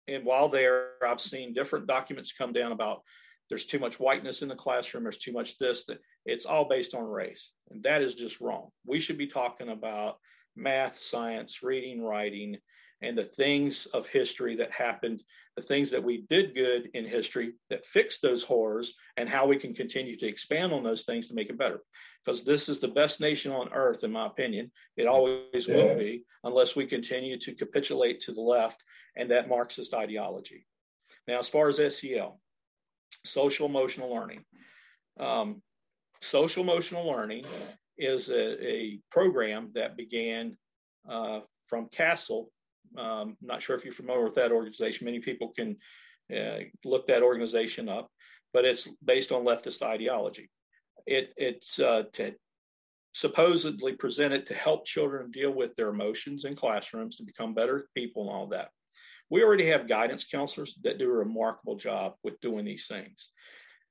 and 0.09 0.25
while 0.25 0.49
there, 0.49 0.93
I've 1.07 1.21
seen 1.21 1.55
different 1.55 1.87
documents 1.87 2.33
come 2.33 2.53
down 2.53 2.73
about 2.73 3.03
there's 3.49 3.67
too 3.67 3.79
much 3.79 4.01
whiteness 4.01 4.43
in 4.43 4.49
the 4.49 4.55
classroom, 4.55 5.05
there's 5.05 5.19
too 5.19 5.33
much 5.33 5.59
this, 5.59 5.85
that 5.87 5.99
it's 6.25 6.47
all 6.47 6.67
based 6.67 6.95
on 6.95 7.05
race. 7.05 7.51
And 7.71 7.83
that 7.83 8.03
is 8.03 8.15
just 8.15 8.41
wrong. 8.41 8.69
We 8.87 9.01
should 9.01 9.19
be 9.19 9.27
talking 9.27 9.69
about 9.69 10.19
math, 10.57 10.99
science, 10.99 11.63
reading, 11.63 12.03
writing, 12.03 12.57
and 13.03 13.19
the 13.19 13.25
things 13.25 13.87
of 13.87 14.07
history 14.07 14.57
that 14.57 14.73
happened, 14.73 15.23
the 15.57 15.63
things 15.63 15.91
that 15.91 16.03
we 16.03 16.25
did 16.31 16.55
good 16.55 16.89
in 16.95 17.05
history 17.05 17.53
that 17.69 17.87
fixed 17.87 18.23
those 18.23 18.43
horrors, 18.43 18.95
and 19.17 19.29
how 19.29 19.47
we 19.47 19.57
can 19.57 19.75
continue 19.75 20.17
to 20.17 20.27
expand 20.27 20.73
on 20.73 20.83
those 20.83 21.03
things 21.03 21.29
to 21.29 21.35
make 21.35 21.51
it 21.51 21.59
better. 21.59 21.83
Because 22.25 22.45
this 22.45 22.71
is 22.71 22.81
the 22.81 22.89
best 22.89 23.21
nation 23.21 23.53
on 23.53 23.69
earth, 23.75 24.05
in 24.05 24.13
my 24.13 24.27
opinion. 24.27 24.71
It 24.97 25.07
always 25.07 25.69
yeah. 25.69 25.75
will 25.75 25.99
be, 25.99 26.25
unless 26.45 26.75
we 26.75 26.87
continue 26.87 27.39
to 27.41 27.55
capitulate 27.55 28.21
to 28.21 28.33
the 28.33 28.41
left 28.41 28.83
and 29.17 29.31
that 29.31 29.49
Marxist 29.49 29.95
ideology. 29.95 30.67
Now, 31.27 31.39
as 31.39 31.49
far 31.49 31.69
as 31.69 31.77
SEL, 31.77 32.41
social 33.25 33.67
emotional 33.67 34.13
learning, 34.13 34.45
um, 35.19 35.63
social 36.21 36.63
emotional 36.63 37.07
learning 37.07 37.45
is 37.97 38.29
a, 38.29 38.67
a 38.67 39.01
program 39.11 39.71
that 39.75 39.97
began 39.97 40.57
uh, 41.09 41.41
from 41.69 41.89
CASEL 41.89 42.47
um, 42.97 43.37
not 43.41 43.63
sure 43.63 43.77
if 43.77 43.85
you're 43.85 43.95
familiar 43.95 44.25
with 44.25 44.35
that 44.37 44.53
organization. 44.53 45.05
Many 45.05 45.21
people 45.21 45.49
can 45.49 45.77
uh, 46.35 46.65
look 46.85 47.07
that 47.07 47.23
organization 47.23 47.89
up, 47.89 48.11
but 48.53 48.65
it's 48.65 48.89
based 49.05 49.33
on 49.33 49.45
leftist 49.45 49.83
ideology. 49.83 50.51
It, 51.07 51.33
it's 51.37 51.79
uh, 51.81 52.05
to 52.15 52.35
supposedly 53.13 53.93
presented 53.95 54.47
to 54.47 54.55
help 54.55 54.87
children 54.87 55.31
deal 55.31 55.53
with 55.53 55.75
their 55.77 55.89
emotions 55.89 56.45
in 56.45 56.57
classrooms 56.57 57.17
to 57.17 57.25
become 57.25 57.55
better 57.55 57.89
people 57.95 58.23
and 58.23 58.31
all 58.31 58.47
that. 58.49 58.71
We 59.31 59.43
already 59.43 59.67
have 59.67 59.89
guidance 59.89 60.25
counselors 60.25 60.79
that 60.83 60.99
do 60.99 61.11
a 61.11 61.15
remarkable 61.15 61.77
job 61.77 62.15
with 62.23 62.41
doing 62.41 62.65
these 62.65 62.87
things. 62.87 63.31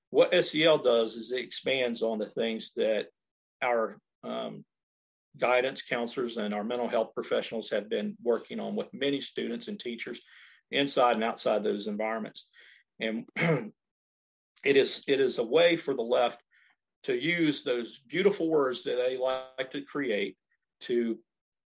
What 0.09 0.33
SEL 0.45 0.77
does 0.77 1.15
is 1.15 1.31
it 1.31 1.39
expands 1.39 2.01
on 2.01 2.19
the 2.19 2.27
things 2.27 2.71
that 2.75 3.07
our 3.63 3.97
um, 4.23 4.63
guidance 5.37 5.81
counselors 5.81 6.37
and 6.37 6.53
our 6.53 6.63
mental 6.63 6.87
health 6.87 7.13
professionals 7.15 7.69
have 7.71 7.89
been 7.89 8.15
working 8.21 8.59
on 8.59 8.75
with 8.75 8.93
many 8.93 9.19
students 9.19 9.67
and 9.67 9.79
teachers 9.79 10.21
inside 10.71 11.13
and 11.13 11.23
outside 11.23 11.63
those 11.63 11.87
environments. 11.87 12.47
And 12.99 13.25
it 13.35 14.77
is 14.77 15.03
it 15.07 15.19
is 15.19 15.39
a 15.39 15.43
way 15.43 15.75
for 15.75 15.93
the 15.93 16.03
left 16.03 16.41
to 17.03 17.15
use 17.15 17.63
those 17.63 17.99
beautiful 18.07 18.49
words 18.49 18.83
that 18.83 18.95
they 18.95 19.17
like 19.17 19.71
to 19.71 19.81
create 19.81 20.37
to 20.81 21.17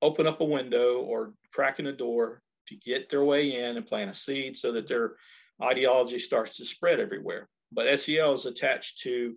open 0.03 0.27
up 0.27 0.41
a 0.41 0.45
window 0.45 0.99
or 0.99 1.33
crack 1.53 1.79
in 1.79 1.87
a 1.87 1.93
door 1.93 2.43
to 2.69 2.77
get 2.77 3.11
their 3.11 3.25
way 3.25 3.55
in 3.55 3.77
and 3.77 3.87
plant 3.87 4.11
a 4.11 4.15
seed 4.15 4.57
so 4.57 4.73
that 4.73 4.89
their 4.89 5.15
ideology 5.63 6.19
starts 6.19 6.57
to 6.57 6.65
spread 6.65 7.01
everywhere. 7.01 7.49
But 7.73 7.99
SEL 8.01 8.35
is 8.35 8.47
attached 8.47 8.99
to 9.03 9.37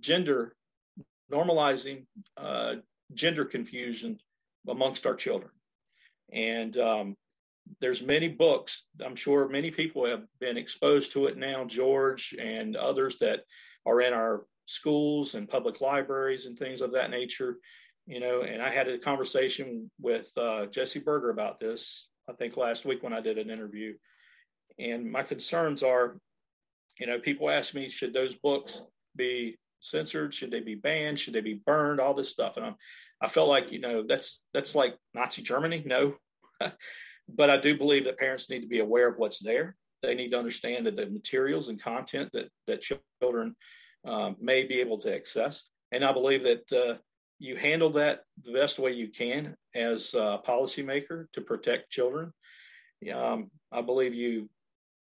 gender 0.00 0.54
normalizing 1.32 2.06
uh, 2.36 2.74
gender 3.12 3.44
confusion 3.44 4.18
amongst 4.68 5.06
our 5.06 5.14
children. 5.14 5.50
And 6.32 6.76
um, 6.78 7.16
there's 7.80 8.02
many 8.02 8.28
books. 8.28 8.84
I'm 9.04 9.16
sure 9.16 9.48
many 9.48 9.70
people 9.70 10.06
have 10.06 10.24
been 10.40 10.56
exposed 10.56 11.12
to 11.12 11.26
it 11.26 11.36
now. 11.36 11.64
George 11.64 12.34
and 12.38 12.76
others 12.76 13.18
that 13.18 13.40
are 13.86 14.00
in 14.00 14.12
our 14.12 14.46
schools 14.66 15.34
and 15.34 15.48
public 15.48 15.80
libraries 15.80 16.46
and 16.46 16.58
things 16.58 16.80
of 16.80 16.92
that 16.92 17.10
nature. 17.10 17.58
You 18.06 18.20
know, 18.20 18.42
and 18.42 18.60
I 18.60 18.70
had 18.70 18.88
a 18.88 18.98
conversation 18.98 19.90
with 20.00 20.30
uh, 20.36 20.66
Jesse 20.66 21.00
Berger 21.00 21.30
about 21.30 21.58
this. 21.58 22.08
I 22.28 22.32
think 22.32 22.56
last 22.56 22.84
week 22.84 23.02
when 23.02 23.12
I 23.12 23.20
did 23.20 23.38
an 23.38 23.50
interview, 23.50 23.94
and 24.78 25.10
my 25.10 25.22
concerns 25.22 25.82
are, 25.82 26.18
you 26.98 27.06
know, 27.06 27.18
people 27.18 27.50
ask 27.50 27.74
me, 27.74 27.88
should 27.88 28.12
those 28.12 28.34
books 28.34 28.82
be 29.16 29.58
censored? 29.80 30.32
Should 30.32 30.50
they 30.50 30.60
be 30.60 30.74
banned? 30.74 31.18
Should 31.18 31.34
they 31.34 31.40
be 31.40 31.60
burned? 31.66 32.00
All 32.00 32.14
this 32.14 32.30
stuff. 32.30 32.56
And 32.56 32.66
I'm, 32.66 32.76
I 33.20 33.28
felt 33.28 33.48
like, 33.48 33.72
you 33.72 33.80
know, 33.80 34.04
that's, 34.06 34.40
that's 34.52 34.74
like 34.74 34.96
Nazi 35.12 35.42
Germany. 35.42 35.82
No, 35.84 36.16
but 37.28 37.50
I 37.50 37.58
do 37.58 37.76
believe 37.76 38.04
that 38.04 38.18
parents 38.18 38.50
need 38.50 38.60
to 38.60 38.66
be 38.68 38.80
aware 38.80 39.08
of 39.08 39.18
what's 39.18 39.38
there. 39.38 39.76
They 40.02 40.14
need 40.14 40.30
to 40.30 40.38
understand 40.38 40.86
that 40.86 40.96
the 40.96 41.06
materials 41.06 41.68
and 41.68 41.80
content 41.80 42.30
that, 42.32 42.50
that 42.66 42.84
children 43.20 43.54
um, 44.06 44.36
may 44.40 44.64
be 44.64 44.80
able 44.80 44.98
to 45.00 45.14
access. 45.14 45.68
And 45.92 46.04
I 46.04 46.12
believe 46.12 46.42
that 46.42 46.72
uh, 46.72 46.94
you 47.38 47.56
handle 47.56 47.90
that 47.90 48.22
the 48.44 48.52
best 48.52 48.78
way 48.78 48.92
you 48.92 49.08
can 49.08 49.56
as 49.74 50.14
a 50.14 50.40
policymaker 50.46 51.30
to 51.32 51.40
protect 51.40 51.90
children. 51.90 52.32
Um, 53.12 53.50
I 53.70 53.82
believe 53.82 54.14
you, 54.14 54.48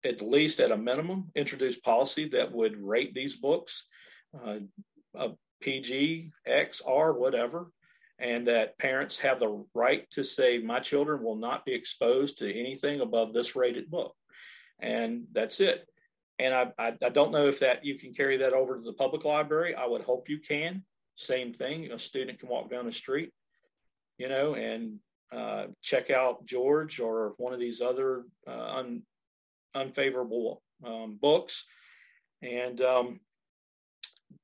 at 0.05 0.23
least 0.23 0.61
at 0.61 0.71
a 0.71 0.77
minimum, 0.77 1.31
introduce 1.35 1.79
policy 1.79 2.29
that 2.31 2.53
would 2.53 2.77
rate 2.77 3.15
these 3.15 3.37
books 3.37 3.87
uh, 4.45 4.59
a 5.15 5.31
PG, 5.61 6.31
X, 6.47 6.83
R, 6.87 7.13
whatever, 7.13 7.71
and 8.19 8.47
that 8.49 8.79
parents 8.79 9.19
have 9.21 9.41
the 9.41 9.65
right 9.75 10.09
to 10.13 10.25
say, 10.25 10.59
my 10.59 10.81
children 10.81 11.23
will 11.23 11.37
not 11.37 11.65
be 11.65 11.73
exposed 11.73 12.39
to 12.39 12.53
anything 12.53 13.01
above 13.01 13.33
this 13.33 13.57
rated 13.57 13.91
book. 13.91 14.15
And 14.81 15.25
that's 15.33 15.61
it. 15.61 15.87
And 16.39 16.53
I, 16.53 16.73
I, 16.79 16.95
I, 17.03 17.09
don't 17.11 17.31
know 17.31 17.47
if 17.47 17.61
that 17.61 17.85
you 17.85 17.97
can 17.97 18.13
carry 18.13 18.39
that 18.39 18.53
over 18.53 18.77
to 18.77 18.83
the 18.83 18.93
public 18.93 19.25
library. 19.25 19.75
I 19.75 19.87
would 19.87 20.03
hope 20.03 20.29
you 20.29 20.39
can. 20.39 20.85
Same 21.17 21.53
thing. 21.53 21.93
A 21.93 21.99
student 21.99 22.41
can 22.41 22.49
walk 22.49 22.71
down 22.71 22.87
the 22.87 22.93
street, 22.93 23.31
you 24.19 24.29
know, 24.29 24.55
and 24.55 24.99
uh, 25.33 25.67
check 25.83 26.11
out 26.11 26.45
George 26.45 27.01
or 27.01 27.35
one 27.39 27.53
of 27.53 27.61
these 27.61 27.81
other 27.81 28.25
uh, 28.47 28.79
un, 28.79 29.03
unfavorable 29.75 30.63
um, 30.85 31.19
books. 31.21 31.65
And 32.43 32.81
um, 32.81 33.21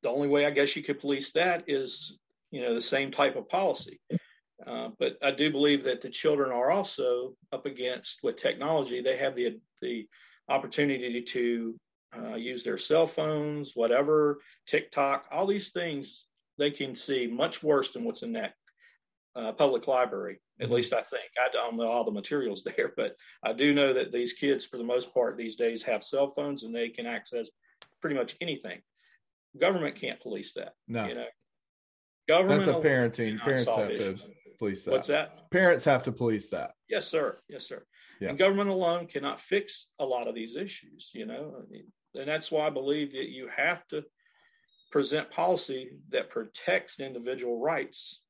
the 0.02 0.08
only 0.08 0.28
way 0.28 0.46
I 0.46 0.50
guess 0.50 0.74
you 0.76 0.82
could 0.82 1.00
police 1.00 1.32
that 1.32 1.64
is, 1.68 2.18
you 2.50 2.62
know, 2.62 2.74
the 2.74 2.82
same 2.82 3.10
type 3.10 3.36
of 3.36 3.48
policy. 3.48 4.00
Uh, 4.66 4.90
but 4.98 5.16
I 5.22 5.30
do 5.30 5.50
believe 5.50 5.84
that 5.84 6.00
the 6.00 6.10
children 6.10 6.52
are 6.52 6.70
also 6.70 7.34
up 7.52 7.66
against 7.66 8.22
with 8.22 8.36
technology. 8.36 9.00
They 9.00 9.16
have 9.16 9.34
the 9.34 9.58
the 9.80 10.06
opportunity 10.48 11.22
to 11.22 11.78
uh, 12.16 12.34
use 12.34 12.62
their 12.62 12.76
cell 12.76 13.06
phones, 13.06 13.72
whatever, 13.74 14.40
TikTok, 14.66 15.26
all 15.30 15.46
these 15.46 15.70
things 15.70 16.26
they 16.60 16.70
can 16.70 16.94
see 16.94 17.26
much 17.26 17.62
worse 17.62 17.90
than 17.90 18.04
what's 18.04 18.22
in 18.22 18.34
that 18.34 18.52
uh, 19.34 19.50
public 19.52 19.88
library. 19.88 20.40
At 20.60 20.66
mm-hmm. 20.66 20.74
least 20.74 20.92
I 20.92 21.00
think. 21.00 21.24
I 21.38 21.50
don't 21.50 21.76
know 21.76 21.88
all 21.88 22.04
the 22.04 22.10
materials 22.10 22.62
there, 22.76 22.92
but 22.96 23.16
I 23.42 23.54
do 23.54 23.72
know 23.72 23.94
that 23.94 24.12
these 24.12 24.34
kids, 24.34 24.64
for 24.64 24.76
the 24.76 24.84
most 24.84 25.12
part, 25.12 25.36
these 25.36 25.56
days 25.56 25.82
have 25.82 26.04
cell 26.04 26.28
phones 26.28 26.62
and 26.62 26.74
they 26.74 26.90
can 26.90 27.06
access 27.06 27.48
pretty 28.00 28.14
much 28.14 28.36
anything. 28.40 28.80
Government 29.58 29.96
can't 29.96 30.20
police 30.20 30.52
that. 30.52 30.74
No. 30.86 31.06
You 31.06 31.14
know, 31.14 31.26
government. 32.28 32.66
That's 32.66 32.78
a 32.78 32.80
parenting. 32.80 33.40
Parents 33.40 33.64
have 33.64 33.90
issues. 33.90 34.20
to 34.20 34.26
police 34.58 34.84
that. 34.84 34.90
What's 34.92 35.08
that? 35.08 35.50
Parents 35.50 35.84
have 35.86 36.02
to 36.04 36.12
police 36.12 36.50
that. 36.50 36.72
Yes, 36.88 37.08
sir. 37.08 37.38
Yes, 37.48 37.66
sir. 37.66 37.82
Yeah. 38.20 38.28
And 38.28 38.38
government 38.38 38.68
alone 38.68 39.06
cannot 39.06 39.40
fix 39.40 39.88
a 39.98 40.04
lot 40.04 40.28
of 40.28 40.34
these 40.34 40.56
issues. 40.56 41.10
You 41.14 41.26
know, 41.26 41.62
and 42.14 42.28
that's 42.28 42.52
why 42.52 42.66
I 42.66 42.70
believe 42.70 43.12
that 43.12 43.30
you 43.30 43.48
have 43.48 43.88
to 43.88 44.04
present 44.90 45.30
policy 45.30 45.90
that 46.10 46.30
protects 46.30 47.00
individual 47.00 47.60
rights 47.60 48.22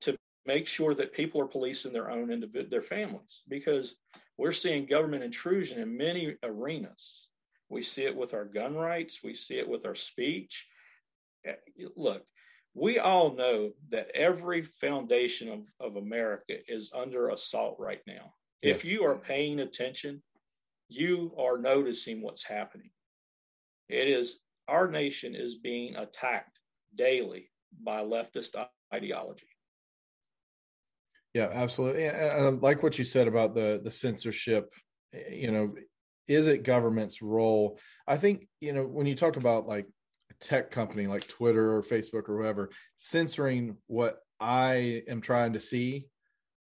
to 0.00 0.16
make 0.46 0.66
sure 0.66 0.94
that 0.94 1.12
people 1.12 1.40
are 1.40 1.46
policing 1.46 1.92
their 1.92 2.10
own 2.10 2.30
individual 2.30 2.70
their 2.70 2.82
families 2.82 3.42
because 3.48 3.94
we're 4.36 4.52
seeing 4.52 4.86
government 4.86 5.22
intrusion 5.22 5.80
in 5.80 5.96
many 5.96 6.36
arenas 6.42 7.28
we 7.70 7.82
see 7.82 8.02
it 8.04 8.16
with 8.16 8.34
our 8.34 8.44
gun 8.44 8.74
rights. 8.74 9.22
We 9.22 9.32
see 9.32 9.58
it 9.58 9.68
with 9.68 9.86
our 9.86 9.94
speech. 9.94 10.66
Eh, 11.46 11.54
look, 11.96 12.26
we 12.74 12.98
all 12.98 13.32
know 13.32 13.70
that 13.90 14.10
every 14.12 14.62
foundation 14.62 15.48
of, 15.48 15.60
of 15.78 15.96
America 15.96 16.54
is 16.68 16.92
under 16.92 17.30
assault 17.30 17.76
right 17.78 18.00
now. 18.06 18.34
Yes. 18.62 18.76
If 18.76 18.84
you 18.84 19.04
are 19.04 19.16
paying 19.16 19.60
attention, 19.60 20.20
you 20.88 21.32
are 21.38 21.58
noticing 21.58 22.20
what's 22.20 22.44
happening. 22.44 22.90
It 23.88 24.08
is 24.08 24.40
our 24.68 24.88
nation 24.88 25.34
is 25.34 25.56
being 25.56 25.96
attacked 25.96 26.58
daily 26.94 27.50
by 27.82 28.02
leftist 28.02 28.56
ideology. 28.92 29.46
Yeah, 31.34 31.48
absolutely. 31.52 32.06
And 32.06 32.46
I 32.46 32.48
like 32.48 32.82
what 32.82 32.98
you 32.98 33.04
said 33.04 33.28
about 33.28 33.54
the 33.54 33.80
the 33.82 33.90
censorship. 33.90 34.72
You 35.30 35.50
know, 35.52 35.74
is 36.26 36.48
it 36.48 36.62
government's 36.62 37.22
role? 37.22 37.78
I 38.06 38.16
think, 38.16 38.48
you 38.60 38.72
know, 38.72 38.84
when 38.84 39.06
you 39.06 39.14
talk 39.14 39.36
about 39.36 39.66
like 39.66 39.86
a 40.30 40.44
tech 40.44 40.70
company 40.70 41.06
like 41.06 41.26
Twitter 41.26 41.74
or 41.74 41.82
Facebook 41.82 42.28
or 42.28 42.40
whoever 42.40 42.70
censoring 42.96 43.76
what 43.86 44.18
I 44.40 45.02
am 45.08 45.20
trying 45.20 45.52
to 45.54 45.60
see, 45.60 46.06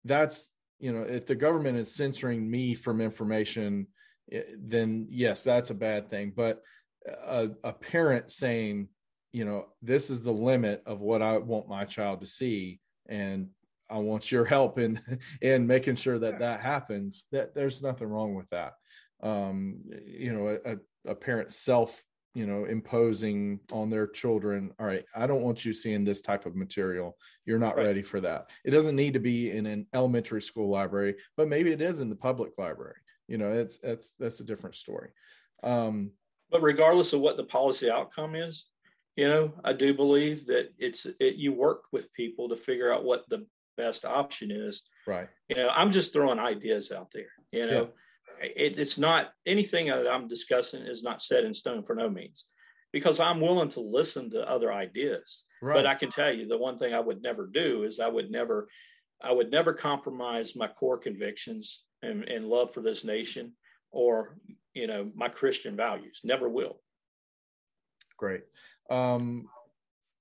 that's, 0.04 0.48
you 0.80 0.92
know, 0.92 1.02
if 1.02 1.26
the 1.26 1.34
government 1.34 1.78
is 1.78 1.94
censoring 1.94 2.50
me 2.50 2.74
from 2.74 3.00
information, 3.00 3.86
eh, 4.30 4.42
then 4.58 5.06
yes, 5.10 5.42
that's 5.42 5.70
a 5.70 5.74
bad 5.74 6.10
thing. 6.10 6.32
But 6.34 6.62
a, 7.06 7.50
a 7.64 7.72
parent 7.72 8.30
saying, 8.32 8.88
you 9.32 9.44
know, 9.44 9.66
this 9.80 10.10
is 10.10 10.20
the 10.20 10.32
limit 10.32 10.82
of 10.86 11.00
what 11.00 11.22
I 11.22 11.38
want 11.38 11.68
my 11.68 11.84
child 11.84 12.20
to 12.20 12.26
see, 12.26 12.80
and 13.08 13.48
I 13.90 13.98
want 13.98 14.30
your 14.30 14.44
help 14.44 14.78
in 14.78 15.00
in 15.40 15.66
making 15.66 15.96
sure 15.96 16.18
that 16.18 16.38
that 16.40 16.60
happens. 16.60 17.24
That 17.32 17.54
there's 17.54 17.82
nothing 17.82 18.08
wrong 18.08 18.34
with 18.34 18.48
that. 18.50 18.74
Um, 19.22 19.78
you 20.04 20.32
know, 20.32 20.58
a, 20.64 21.10
a 21.10 21.14
parent 21.14 21.52
self 21.52 22.02
you 22.34 22.46
know 22.46 22.64
imposing 22.64 23.60
on 23.72 23.90
their 23.90 24.06
children 24.06 24.70
all 24.78 24.86
right 24.86 25.04
i 25.14 25.26
don't 25.26 25.42
want 25.42 25.64
you 25.64 25.72
seeing 25.72 26.04
this 26.04 26.22
type 26.22 26.46
of 26.46 26.56
material. 26.56 27.16
You're 27.44 27.58
not 27.58 27.76
right. 27.76 27.86
ready 27.86 28.02
for 28.02 28.20
that. 28.20 28.50
It 28.64 28.70
doesn't 28.70 28.96
need 28.96 29.14
to 29.14 29.20
be 29.20 29.50
in 29.50 29.66
an 29.66 29.86
elementary 29.94 30.42
school 30.42 30.70
library 30.70 31.16
but 31.36 31.48
maybe 31.48 31.72
it 31.72 31.80
is 31.80 32.00
in 32.00 32.08
the 32.08 32.16
public 32.16 32.52
library. 32.58 32.96
You 33.28 33.38
know 33.38 33.52
it's 33.52 33.78
that's 33.78 34.12
that's 34.18 34.40
a 34.40 34.44
different 34.44 34.76
story. 34.76 35.10
Um 35.62 36.12
but 36.52 36.62
regardless 36.62 37.12
of 37.12 37.20
what 37.20 37.36
the 37.36 37.44
policy 37.44 37.90
outcome 37.90 38.36
is 38.36 38.66
you 39.16 39.26
know 39.26 39.52
i 39.64 39.72
do 39.72 39.92
believe 39.92 40.46
that 40.46 40.70
it's 40.78 41.06
it, 41.18 41.34
you 41.34 41.52
work 41.52 41.84
with 41.90 42.12
people 42.12 42.48
to 42.48 42.56
figure 42.56 42.92
out 42.92 43.04
what 43.04 43.28
the 43.28 43.44
best 43.76 44.04
option 44.04 44.50
is 44.50 44.82
right 45.06 45.28
you 45.48 45.56
know 45.56 45.70
i'm 45.74 45.90
just 45.90 46.12
throwing 46.12 46.38
ideas 46.38 46.92
out 46.92 47.10
there 47.12 47.30
you 47.50 47.66
know 47.66 47.88
yeah. 48.40 48.48
it, 48.54 48.78
it's 48.78 48.98
not 48.98 49.32
anything 49.46 49.86
that 49.86 50.06
i'm 50.06 50.28
discussing 50.28 50.82
is 50.82 51.02
not 51.02 51.22
set 51.22 51.44
in 51.44 51.54
stone 51.54 51.82
for 51.82 51.94
no 51.94 52.08
means 52.08 52.46
because 52.92 53.18
i'm 53.18 53.40
willing 53.40 53.70
to 53.70 53.80
listen 53.80 54.30
to 54.30 54.48
other 54.48 54.72
ideas 54.72 55.44
right. 55.62 55.74
but 55.74 55.86
i 55.86 55.94
can 55.94 56.10
tell 56.10 56.32
you 56.32 56.46
the 56.46 56.56
one 56.56 56.78
thing 56.78 56.94
i 56.94 57.00
would 57.00 57.22
never 57.22 57.46
do 57.46 57.82
is 57.84 57.98
i 57.98 58.08
would 58.08 58.30
never 58.30 58.68
i 59.22 59.32
would 59.32 59.50
never 59.50 59.72
compromise 59.72 60.54
my 60.54 60.66
core 60.66 60.98
convictions 60.98 61.84
and, 62.02 62.24
and 62.24 62.46
love 62.46 62.72
for 62.74 62.82
this 62.82 63.04
nation 63.04 63.52
or 63.90 64.36
you 64.74 64.86
know 64.86 65.10
my 65.14 65.28
christian 65.28 65.76
values 65.76 66.20
never 66.24 66.48
will 66.48 66.80
great 68.16 68.42
um 68.90 69.46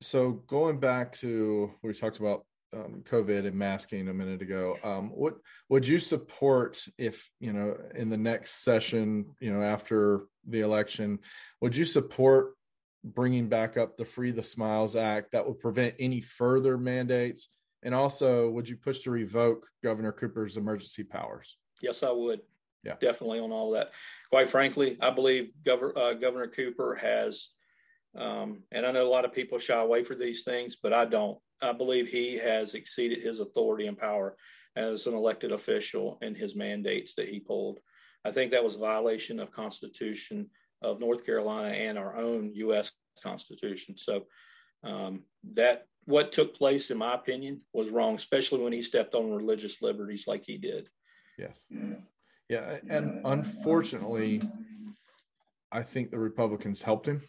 so 0.01 0.31
going 0.47 0.79
back 0.79 1.11
to 1.11 1.71
we 1.83 1.93
talked 1.93 2.19
about 2.19 2.45
um, 2.73 3.03
COVID 3.09 3.45
and 3.47 3.55
masking 3.55 4.07
a 4.07 4.13
minute 4.13 4.41
ago. 4.41 4.77
Um, 4.83 5.09
what 5.09 5.35
would 5.69 5.87
you 5.87 5.99
support 5.99 6.83
if 6.97 7.29
you 7.39 7.53
know 7.53 7.77
in 7.95 8.09
the 8.09 8.17
next 8.17 8.63
session, 8.63 9.25
you 9.39 9.51
know, 9.51 9.61
after 9.61 10.27
the 10.47 10.61
election, 10.61 11.19
would 11.59 11.75
you 11.75 11.85
support 11.85 12.53
bringing 13.03 13.49
back 13.49 13.77
up 13.77 13.97
the 13.97 14.05
Free 14.05 14.31
the 14.31 14.43
Smiles 14.43 14.95
Act 14.95 15.31
that 15.31 15.45
would 15.45 15.59
prevent 15.59 15.95
any 15.99 16.21
further 16.21 16.77
mandates? 16.77 17.49
And 17.83 17.95
also, 17.95 18.49
would 18.51 18.69
you 18.69 18.77
push 18.77 18.99
to 19.01 19.11
revoke 19.11 19.67
Governor 19.83 20.11
Cooper's 20.11 20.55
emergency 20.55 21.03
powers? 21.03 21.57
Yes, 21.81 22.03
I 22.03 22.11
would. 22.11 22.41
Yeah, 22.83 22.95
definitely 22.99 23.39
on 23.39 23.51
all 23.51 23.73
of 23.73 23.79
that. 23.79 23.91
Quite 24.29 24.49
frankly, 24.49 24.97
I 25.01 25.11
believe 25.11 25.51
Governor 25.63 25.97
uh, 25.97 26.13
Governor 26.13 26.47
Cooper 26.47 26.95
has, 26.95 27.49
um, 28.15 28.63
and 28.71 28.85
I 28.85 28.91
know 28.91 29.07
a 29.07 29.09
lot 29.09 29.25
of 29.25 29.33
people 29.33 29.59
shy 29.59 29.79
away 29.79 30.03
from 30.03 30.19
these 30.19 30.43
things, 30.43 30.77
but 30.81 30.93
I 30.93 31.05
don't. 31.05 31.37
I 31.61 31.73
believe 31.73 32.07
he 32.07 32.37
has 32.37 32.73
exceeded 32.73 33.21
his 33.21 33.39
authority 33.39 33.85
and 33.87 33.97
power 33.97 34.35
as 34.75 35.05
an 35.05 35.13
elected 35.13 35.51
official 35.51 36.17
in 36.21 36.33
his 36.33 36.55
mandates 36.55 37.13
that 37.15 37.29
he 37.29 37.39
pulled. 37.39 37.79
I 38.25 38.31
think 38.31 38.51
that 38.51 38.63
was 38.63 38.75
a 38.75 38.79
violation 38.79 39.39
of 39.39 39.51
Constitution 39.51 40.49
of 40.81 40.99
North 40.99 41.25
Carolina 41.25 41.69
and 41.69 41.97
our 41.97 42.15
own 42.17 42.51
U.S. 42.55 42.91
Constitution. 43.21 43.97
So 43.97 44.25
um, 44.83 45.23
that 45.53 45.85
what 46.05 46.31
took 46.31 46.55
place, 46.55 46.89
in 46.91 46.97
my 46.97 47.13
opinion, 47.13 47.61
was 47.73 47.89
wrong, 47.89 48.15
especially 48.15 48.61
when 48.61 48.73
he 48.73 48.81
stepped 48.81 49.13
on 49.13 49.31
religious 49.31 49.81
liberties 49.81 50.25
like 50.27 50.43
he 50.45 50.57
did. 50.57 50.89
Yes. 51.37 51.63
Yeah, 51.69 51.95
and 52.89 53.21
unfortunately, 53.25 54.41
I 55.71 55.83
think 55.83 56.11
the 56.11 56.19
Republicans 56.19 56.81
helped 56.81 57.07
him. 57.07 57.21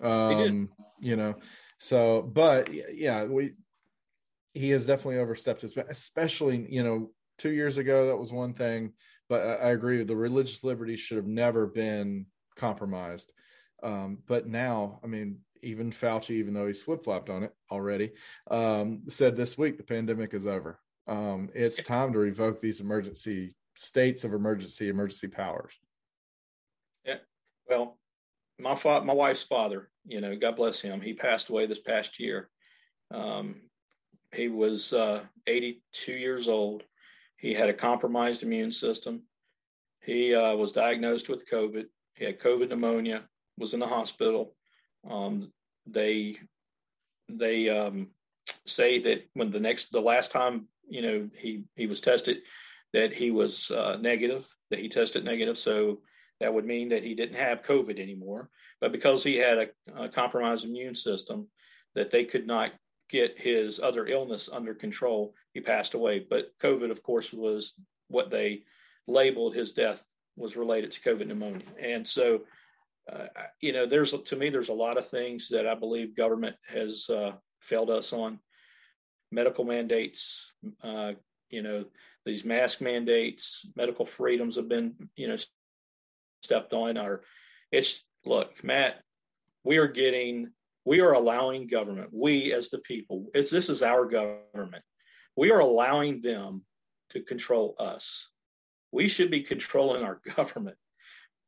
Um, 0.00 0.70
you 1.00 1.16
know, 1.16 1.34
so 1.78 2.22
but 2.22 2.70
yeah, 2.94 3.24
we 3.24 3.52
he 4.52 4.70
has 4.70 4.86
definitely 4.86 5.18
overstepped 5.18 5.62
his, 5.62 5.76
especially 5.76 6.66
you 6.68 6.82
know 6.82 7.10
two 7.38 7.50
years 7.50 7.78
ago 7.78 8.06
that 8.06 8.16
was 8.16 8.32
one 8.32 8.54
thing, 8.54 8.92
but 9.28 9.42
I, 9.46 9.54
I 9.54 9.70
agree 9.70 10.02
the 10.02 10.16
religious 10.16 10.64
liberty 10.64 10.96
should 10.96 11.16
have 11.16 11.26
never 11.26 11.66
been 11.66 12.26
compromised. 12.56 13.30
Um, 13.82 14.18
but 14.26 14.46
now, 14.46 15.00
I 15.04 15.08
mean, 15.08 15.40
even 15.62 15.92
Fauci, 15.92 16.30
even 16.30 16.54
though 16.54 16.66
he's 16.66 16.82
slip 16.82 17.04
flopped 17.04 17.30
on 17.30 17.42
it 17.42 17.52
already, 17.70 18.12
um, 18.50 19.02
said 19.08 19.36
this 19.36 19.58
week 19.58 19.76
the 19.76 19.82
pandemic 19.82 20.34
is 20.34 20.46
over. 20.46 20.78
Um, 21.06 21.50
it's 21.54 21.82
time 21.82 22.12
to 22.14 22.18
revoke 22.18 22.60
these 22.60 22.80
emergency 22.80 23.54
states 23.74 24.24
of 24.24 24.32
emergency 24.32 24.88
emergency 24.88 25.28
powers. 25.28 25.72
Yeah. 27.04 27.18
Well, 27.68 27.98
my 28.58 28.74
fa- 28.74 29.04
my 29.04 29.12
wife's 29.12 29.42
father, 29.42 29.90
you 30.06 30.20
know, 30.20 30.36
God 30.36 30.56
bless 30.56 30.80
him. 30.80 31.00
He 31.00 31.14
passed 31.14 31.48
away 31.48 31.66
this 31.66 31.80
past 31.80 32.20
year. 32.20 32.48
Um, 33.10 33.56
he 34.32 34.48
was 34.48 34.92
uh, 34.92 35.22
82 35.46 36.12
years 36.12 36.48
old. 36.48 36.82
He 37.36 37.54
had 37.54 37.68
a 37.68 37.74
compromised 37.74 38.42
immune 38.42 38.72
system. 38.72 39.22
He 40.00 40.34
uh, 40.34 40.56
was 40.56 40.72
diagnosed 40.72 41.28
with 41.28 41.48
COVID. 41.48 41.86
He 42.14 42.24
had 42.24 42.40
COVID 42.40 42.68
pneumonia. 42.68 43.24
Was 43.56 43.74
in 43.74 43.80
the 43.80 43.86
hospital. 43.86 44.56
Um, 45.08 45.52
they 45.86 46.38
they 47.28 47.68
um, 47.68 48.08
say 48.66 49.00
that 49.00 49.28
when 49.34 49.50
the 49.50 49.60
next 49.60 49.92
the 49.92 50.00
last 50.00 50.32
time 50.32 50.66
you 50.88 51.02
know 51.02 51.30
he 51.36 51.64
he 51.76 51.86
was 51.86 52.00
tested, 52.00 52.42
that 52.94 53.12
he 53.12 53.30
was 53.30 53.70
uh, 53.70 53.98
negative. 54.00 54.46
That 54.70 54.78
he 54.78 54.88
tested 54.88 55.24
negative. 55.24 55.58
So 55.58 56.00
that 56.40 56.54
would 56.54 56.64
mean 56.64 56.88
that 56.88 57.04
he 57.04 57.14
didn't 57.14 57.36
have 57.36 57.62
COVID 57.62 58.00
anymore. 58.00 58.48
But 58.80 58.92
because 58.92 59.22
he 59.22 59.36
had 59.36 59.58
a, 59.58 59.68
a 60.04 60.08
compromised 60.08 60.64
immune 60.64 60.94
system, 60.94 61.48
that 61.94 62.10
they 62.10 62.24
could 62.24 62.46
not 62.46 62.72
get 63.10 63.38
his 63.38 63.78
other 63.78 64.06
illness 64.06 64.48
under 64.50 64.74
control, 64.74 65.34
he 65.52 65.60
passed 65.60 65.94
away. 65.94 66.26
But 66.28 66.56
COVID, 66.62 66.90
of 66.90 67.02
course, 67.02 67.32
was 67.32 67.74
what 68.08 68.30
they 68.30 68.62
labeled 69.06 69.54
his 69.54 69.72
death 69.72 70.04
was 70.36 70.56
related 70.56 70.90
to 70.92 71.00
COVID 71.00 71.26
pneumonia. 71.26 71.66
And 71.78 72.06
so, 72.06 72.42
uh, 73.12 73.26
you 73.60 73.72
know, 73.72 73.86
there's 73.86 74.12
to 74.12 74.36
me, 74.36 74.50
there's 74.50 74.70
a 74.70 74.72
lot 74.72 74.98
of 74.98 75.08
things 75.08 75.48
that 75.50 75.66
I 75.66 75.74
believe 75.74 76.16
government 76.16 76.56
has 76.68 77.08
uh, 77.10 77.32
failed 77.60 77.90
us 77.90 78.12
on. 78.12 78.38
Medical 79.30 79.64
mandates, 79.64 80.46
uh, 80.82 81.12
you 81.50 81.62
know, 81.62 81.84
these 82.24 82.44
mask 82.44 82.80
mandates, 82.80 83.66
medical 83.76 84.06
freedoms 84.06 84.56
have 84.56 84.68
been, 84.68 84.94
you 85.16 85.28
know, 85.28 85.36
stepped 86.42 86.72
on. 86.72 86.96
Or 86.98 87.22
it's 87.70 88.02
look, 88.24 88.62
Matt, 88.64 89.02
we 89.64 89.78
are 89.78 89.88
getting 89.88 90.52
we 90.84 91.00
are 91.00 91.12
allowing 91.12 91.66
government, 91.66 92.10
we 92.12 92.52
as 92.52 92.68
the 92.68 92.78
people, 92.78 93.26
it's, 93.34 93.50
this 93.50 93.68
is 93.68 93.82
our 93.82 94.04
government. 94.04 94.84
We 95.36 95.50
are 95.50 95.60
allowing 95.60 96.20
them 96.20 96.62
to 97.10 97.22
control 97.22 97.74
us. 97.78 98.28
We 98.92 99.08
should 99.08 99.30
be 99.30 99.40
controlling 99.40 100.02
our 100.02 100.20
government. 100.36 100.76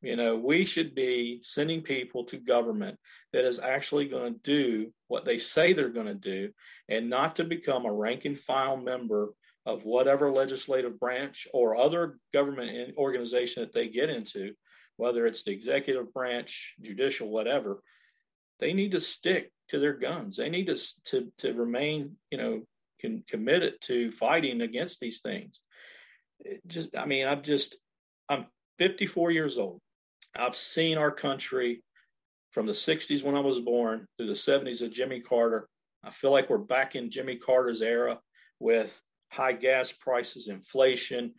You 0.02 0.16
know, 0.16 0.36
we 0.36 0.64
should 0.64 0.94
be 0.94 1.40
sending 1.42 1.82
people 1.82 2.24
to 2.24 2.36
government 2.36 2.98
that 3.32 3.44
is 3.44 3.58
actually 3.58 4.08
going 4.08 4.34
to 4.34 4.40
do 4.40 4.92
what 5.08 5.24
they 5.24 5.38
say 5.38 5.72
they're 5.72 5.88
going 5.88 6.06
to 6.06 6.14
do 6.14 6.50
and 6.88 7.10
not 7.10 7.36
to 7.36 7.44
become 7.44 7.86
a 7.86 7.92
rank 7.92 8.24
and 8.24 8.38
file 8.38 8.76
member 8.76 9.30
of 9.66 9.84
whatever 9.84 10.30
legislative 10.30 10.98
branch 10.98 11.46
or 11.52 11.76
other 11.76 12.18
government 12.32 12.96
organization 12.96 13.62
that 13.62 13.72
they 13.72 13.88
get 13.88 14.08
into, 14.08 14.54
whether 14.96 15.26
it's 15.26 15.42
the 15.42 15.52
executive 15.52 16.12
branch, 16.14 16.74
judicial, 16.80 17.28
whatever 17.28 17.82
they 18.60 18.72
need 18.72 18.92
to 18.92 19.00
stick 19.00 19.50
to 19.68 19.78
their 19.78 19.94
guns. 19.94 20.36
They 20.36 20.48
need 20.48 20.66
to 20.66 20.76
to, 21.06 21.32
to 21.38 21.52
remain, 21.54 22.16
you 22.30 22.38
know, 22.38 22.62
can, 23.00 23.22
committed 23.28 23.74
to 23.82 24.10
fighting 24.10 24.60
against 24.60 25.00
these 25.00 25.20
things. 25.20 25.60
It 26.40 26.60
just, 26.66 26.96
I 26.96 27.06
mean, 27.06 27.26
I've 27.26 27.42
just, 27.42 27.76
I'm 28.28 28.46
54 28.78 29.30
years 29.30 29.58
old. 29.58 29.80
I've 30.34 30.56
seen 30.56 30.98
our 30.98 31.10
country 31.10 31.82
from 32.52 32.66
the 32.66 32.72
60s 32.72 33.22
when 33.22 33.34
I 33.34 33.40
was 33.40 33.58
born 33.58 34.06
through 34.16 34.28
the 34.28 34.34
70s 34.34 34.82
of 34.82 34.92
Jimmy 34.92 35.20
Carter. 35.20 35.68
I 36.04 36.10
feel 36.10 36.30
like 36.30 36.48
we're 36.48 36.58
back 36.58 36.94
in 36.94 37.10
Jimmy 37.10 37.36
Carter's 37.36 37.82
era 37.82 38.20
with 38.60 39.00
high 39.36 39.52
gas 39.52 39.92
prices, 39.92 40.48
inflation. 40.48 41.34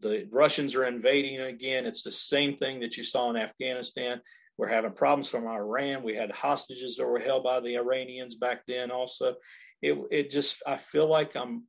The 0.00 0.28
Russians 0.30 0.74
are 0.74 0.84
invading 0.84 1.40
again. 1.40 1.86
It's 1.86 2.02
the 2.02 2.12
same 2.12 2.56
thing 2.58 2.80
that 2.80 2.96
you 2.96 3.04
saw 3.04 3.30
in 3.30 3.36
Afghanistan. 3.36 4.20
We're 4.58 4.68
having 4.68 4.92
problems 4.92 5.28
from 5.28 5.46
Iran. 5.46 6.02
We 6.02 6.14
had 6.14 6.30
hostages 6.30 6.96
that 6.96 7.06
were 7.06 7.18
held 7.18 7.44
by 7.44 7.60
the 7.60 7.76
Iranians 7.76 8.34
back 8.34 8.62
then. 8.66 8.90
Also, 8.90 9.36
it 9.80 9.98
it 10.10 10.30
just 10.30 10.62
I 10.66 10.76
feel 10.76 11.06
like 11.06 11.36
I'm 11.36 11.64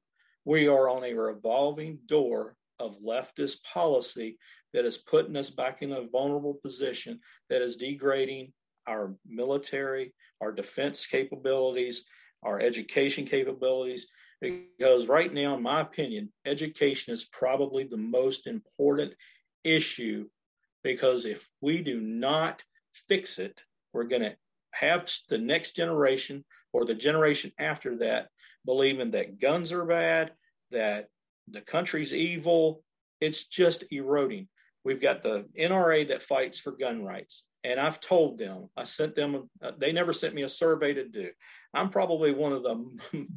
we 0.45 0.67
are 0.67 0.89
on 0.89 1.03
a 1.03 1.13
revolving 1.13 1.99
door 2.07 2.55
of 2.79 3.01
leftist 3.05 3.63
policy 3.63 4.37
that 4.73 4.85
is 4.85 4.97
putting 4.97 5.35
us 5.35 5.49
back 5.49 5.81
in 5.81 5.91
a 5.91 6.07
vulnerable 6.07 6.55
position 6.55 7.19
that 7.49 7.61
is 7.61 7.75
degrading 7.75 8.51
our 8.87 9.15
military, 9.27 10.13
our 10.41 10.51
defense 10.51 11.05
capabilities, 11.05 12.05
our 12.43 12.59
education 12.59 13.25
capabilities. 13.25 14.07
Because 14.41 15.07
right 15.07 15.33
now, 15.33 15.55
in 15.55 15.63
my 15.63 15.81
opinion, 15.81 16.31
education 16.45 17.13
is 17.13 17.25
probably 17.25 17.83
the 17.83 17.97
most 17.97 18.47
important 18.47 19.13
issue. 19.63 20.27
Because 20.83 21.25
if 21.25 21.47
we 21.61 21.81
do 21.81 21.99
not 21.99 22.63
fix 23.09 23.37
it, 23.37 23.63
we're 23.91 24.05
going 24.05 24.21
to 24.21 24.35
have 24.71 25.11
the 25.27 25.37
next 25.37 25.75
generation 25.75 26.45
or 26.71 26.85
the 26.85 26.95
generation 26.95 27.51
after 27.59 27.97
that 27.97 28.29
believing 28.65 29.11
that 29.11 29.39
guns 29.39 29.71
are 29.71 29.85
bad, 29.85 30.31
that 30.71 31.07
the 31.49 31.61
country's 31.61 32.13
evil. 32.13 32.83
It's 33.19 33.45
just 33.45 33.83
eroding. 33.91 34.47
We've 34.83 35.01
got 35.01 35.21
the 35.21 35.47
NRA 35.59 36.07
that 36.09 36.21
fights 36.21 36.59
for 36.59 36.71
gun 36.71 37.03
rights. 37.03 37.45
and 37.65 37.77
I've 37.77 37.99
told 37.99 38.37
them, 38.37 38.69
I 38.77 38.85
sent 38.85 39.15
them, 39.15 39.49
uh, 39.61 39.71
they 39.77 39.91
never 39.91 40.13
sent 40.13 40.33
me 40.33 40.43
a 40.43 40.49
survey 40.49 40.93
to 40.93 41.07
do. 41.09 41.29
I'm 41.73 41.89
probably 41.89 42.31
one 42.31 42.53
of 42.53 42.63
the 42.63 42.85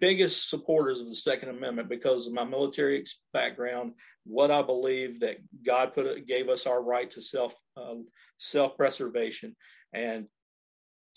biggest 0.00 0.48
supporters 0.48 1.00
of 1.00 1.08
the 1.08 1.14
Second 1.14 1.50
Amendment 1.50 1.88
because 1.88 2.26
of 2.26 2.32
my 2.32 2.44
military 2.44 3.04
background, 3.32 3.92
what 4.24 4.50
I 4.50 4.62
believe 4.62 5.20
that 5.20 5.36
God 5.64 5.94
put 5.94 6.26
gave 6.26 6.48
us 6.48 6.66
our 6.66 6.82
right 6.82 7.10
to 7.12 7.22
self 7.22 7.54
uh, 7.76 7.94
self 8.38 8.76
preservation, 8.76 9.56
and 9.92 10.26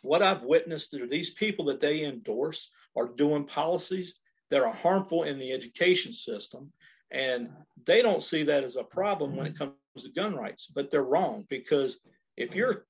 what 0.01 0.23
I've 0.23 0.43
witnessed 0.43 0.93
are 0.93 1.07
these 1.07 1.31
people 1.31 1.65
that 1.65 1.79
they 1.79 2.03
endorse 2.03 2.71
are 2.95 3.07
doing 3.07 3.45
policies 3.45 4.13
that 4.49 4.63
are 4.63 4.73
harmful 4.73 5.23
in 5.23 5.37
the 5.39 5.51
education 5.51 6.13
system, 6.13 6.71
and 7.11 7.49
they 7.85 8.01
don't 8.01 8.23
see 8.23 8.43
that 8.43 8.63
as 8.63 8.75
a 8.75 8.83
problem 8.83 9.35
when 9.35 9.47
it 9.47 9.57
comes 9.57 9.73
to 9.97 10.09
gun 10.11 10.35
rights, 10.35 10.67
but 10.73 10.89
they're 10.89 11.03
wrong 11.03 11.45
because 11.49 11.99
if 12.37 12.55
you're 12.55 12.85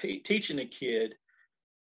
t- 0.00 0.20
teaching 0.20 0.58
a 0.58 0.66
kid 0.66 1.14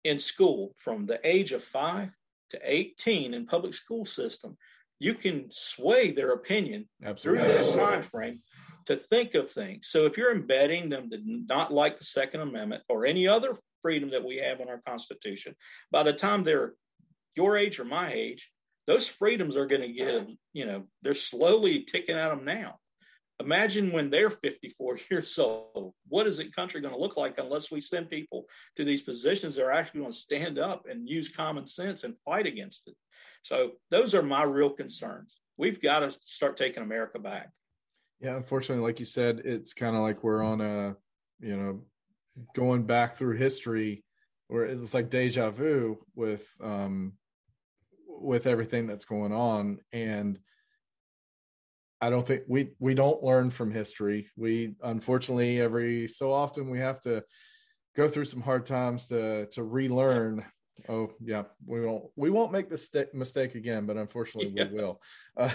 in 0.04 0.20
school 0.20 0.74
from 0.78 1.06
the 1.06 1.20
age 1.24 1.52
of 1.52 1.64
five 1.64 2.10
to 2.52 2.60
18 2.64 3.34
in 3.34 3.46
public 3.46 3.74
school 3.74 4.06
system, 4.06 4.58
you 5.00 5.14
can 5.14 5.50
sway 5.52 6.12
their 6.12 6.32
opinion 6.32 6.88
Absolutely. 7.04 7.44
through 7.44 7.54
that 7.54 7.74
time 7.74 8.02
frame 8.04 8.40
to 8.86 8.96
think 8.96 9.36
of 9.36 9.50
things. 9.52 9.88
So 9.90 10.06
if 10.06 10.18
you're 10.18 10.32
embedding 10.32 10.90
them 10.90 11.10
to 11.10 11.18
not 11.24 11.74
like 11.74 11.98
the 11.98 12.04
Second 12.04 12.42
Amendment 12.42 12.84
or 12.88 13.06
any 13.06 13.28
other 13.28 13.58
freedom 13.82 14.12
that 14.12 14.24
we 14.24 14.38
have 14.38 14.60
in 14.60 14.70
our 14.70 14.82
Constitution, 14.86 15.56
by 15.92 16.04
the 16.04 16.14
time 16.14 16.44
they're 16.44 16.74
your 17.36 17.58
age 17.58 17.80
or 17.80 17.86
my 17.86 18.12
age, 18.12 18.52
those 18.88 19.08
freedoms 19.08 19.56
are 19.56 19.66
going 19.66 19.82
to 19.82 19.94
get, 19.94 20.28
you 20.54 20.66
know, 20.66 20.84
they're 21.02 21.16
slowly 21.16 21.84
ticking 21.84 22.18
at 22.18 22.30
them 22.30 22.46
now. 22.46 22.76
Imagine 23.42 23.92
when 23.92 24.10
they're 24.10 24.30
54 24.30 25.00
years 25.12 25.38
old. 25.38 25.94
What 26.08 26.28
is 26.28 26.38
the 26.38 26.50
country 26.50 26.82
going 26.82 26.94
to 26.94 27.00
look 27.00 27.18
like 27.18 27.38
unless 27.38 27.72
we 27.72 27.82
send 27.82 28.10
people 28.10 28.46
to 28.78 28.86
these 28.86 29.02
positions 29.02 29.56
that 29.56 29.64
are 29.64 29.72
actually 29.72 30.02
going 30.02 30.12
to 30.12 30.18
stand 30.18 30.60
up 30.60 30.86
and 30.90 31.10
use 31.10 31.28
common 31.28 31.66
sense 31.68 32.04
and 32.04 32.16
fight 32.24 32.46
against 32.46 32.88
it? 32.88 32.96
So 33.44 33.72
those 33.90 34.14
are 34.14 34.22
my 34.22 34.44
real 34.44 34.70
concerns. 34.70 35.42
We've 35.58 35.82
got 35.82 36.00
to 36.00 36.12
start 36.12 36.58
taking 36.58 36.84
America 36.84 37.20
back. 37.20 37.50
Yeah, 38.20 38.36
unfortunately, 38.36 38.84
like 38.84 39.00
you 39.00 39.06
said, 39.06 39.42
it's 39.44 39.74
kind 39.74 39.96
of 39.96 40.04
like 40.04 40.24
we're 40.24 40.44
on 40.44 40.62
a, 40.62 40.96
you 41.40 41.58
know, 41.58 41.82
going 42.56 42.84
back 42.84 43.18
through 43.18 43.38
history 43.38 44.04
where 44.48 44.66
it's 44.66 44.94
like 44.94 45.10
deja 45.10 45.50
vu 45.50 45.98
with 46.14 46.46
um 46.62 47.14
with 48.08 48.46
everything 48.46 48.86
that's 48.86 49.06
going 49.06 49.34
on 49.34 49.80
and 49.92 50.38
I 52.02 52.10
don't 52.10 52.26
think 52.26 52.44
we 52.48 52.72
we 52.80 52.96
don't 52.96 53.24
learn 53.24 53.52
from 53.52 53.72
history. 53.72 54.28
We 54.36 54.74
unfortunately 54.82 55.62
every 55.62 56.08
so 56.08 56.34
often 56.34 56.70
we 56.70 56.80
have 56.80 57.00
to 57.02 57.24
go 57.96 58.08
through 58.08 58.26
some 58.26 58.42
hard 58.42 58.66
times 58.66 59.08
to 59.08 59.46
to 59.52 59.64
relearn. 59.64 60.44
Oh 60.90 61.12
yeah, 61.24 61.44
we 61.66 61.86
won't 61.86 62.06
we 62.16 62.32
won't 62.32 62.52
make 62.52 62.70
this 62.70 62.88
st- 62.88 63.14
mistake 63.14 63.54
again, 63.54 63.86
but 63.86 63.98
unfortunately 63.98 64.52
yeah. 64.56 64.68
we 64.68 64.74
will. 64.74 65.02
Uh, 65.38 65.52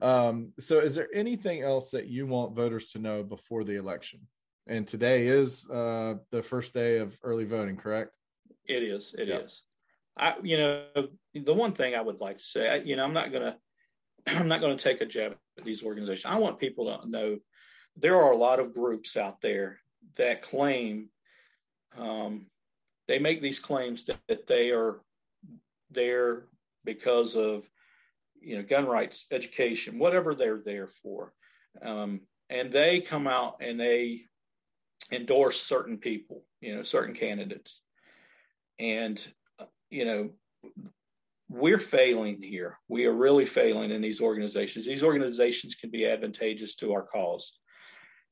um, 0.00 0.52
so, 0.60 0.78
is 0.78 0.94
there 0.94 1.08
anything 1.12 1.62
else 1.62 1.90
that 1.90 2.06
you 2.06 2.26
want 2.26 2.54
voters 2.54 2.90
to 2.90 3.00
know 3.00 3.24
before 3.24 3.64
the 3.64 3.74
election? 3.74 4.20
And 4.68 4.86
today 4.86 5.26
is 5.26 5.68
uh, 5.68 6.16
the 6.30 6.42
first 6.42 6.74
day 6.74 6.98
of 6.98 7.18
early 7.24 7.44
voting, 7.44 7.76
correct? 7.76 8.12
It 8.66 8.84
is. 8.84 9.14
It 9.18 9.28
yep. 9.28 9.46
is. 9.46 9.62
I, 10.16 10.34
you 10.42 10.58
know, 10.58 10.84
the 11.34 11.54
one 11.54 11.72
thing 11.72 11.94
I 11.94 12.00
would 12.00 12.20
like 12.20 12.38
to 12.38 12.44
say, 12.44 12.82
you 12.84 12.94
know, 12.94 13.04
I'm 13.04 13.14
not 13.14 13.32
gonna 13.32 13.58
I'm 14.28 14.48
not 14.48 14.60
going 14.60 14.76
to 14.76 14.82
take 14.82 15.00
a 15.00 15.06
jab 15.06 15.36
these 15.64 15.82
organizations. 15.82 16.32
I 16.32 16.38
want 16.38 16.58
people 16.58 16.86
to 16.86 17.08
know 17.08 17.38
there 17.96 18.16
are 18.16 18.32
a 18.32 18.36
lot 18.36 18.60
of 18.60 18.74
groups 18.74 19.16
out 19.16 19.40
there 19.40 19.80
that 20.16 20.42
claim 20.42 21.08
um, 21.96 22.46
they 23.06 23.18
make 23.18 23.40
these 23.40 23.58
claims 23.58 24.04
that, 24.04 24.18
that 24.28 24.46
they 24.46 24.70
are 24.70 25.00
there 25.90 26.44
because 26.84 27.34
of 27.34 27.64
you 28.40 28.56
know 28.56 28.62
gun 28.62 28.86
rights, 28.86 29.26
education, 29.30 29.98
whatever 29.98 30.34
they're 30.34 30.60
there 30.64 30.88
for, 31.02 31.32
um, 31.82 32.20
and 32.50 32.70
they 32.70 33.00
come 33.00 33.26
out 33.26 33.56
and 33.60 33.80
they 33.80 34.22
endorse 35.10 35.60
certain 35.60 35.96
people, 35.98 36.44
you 36.60 36.74
know, 36.76 36.82
certain 36.82 37.14
candidates, 37.14 37.82
and 38.78 39.26
you 39.90 40.04
know 40.04 40.30
we're 41.48 41.78
failing 41.78 42.42
here. 42.42 42.78
We 42.88 43.06
are 43.06 43.12
really 43.12 43.46
failing 43.46 43.90
in 43.90 44.02
these 44.02 44.20
organizations. 44.20 44.86
These 44.86 45.02
organizations 45.02 45.74
can 45.74 45.90
be 45.90 46.06
advantageous 46.06 46.76
to 46.76 46.92
our 46.92 47.02
cause 47.02 47.58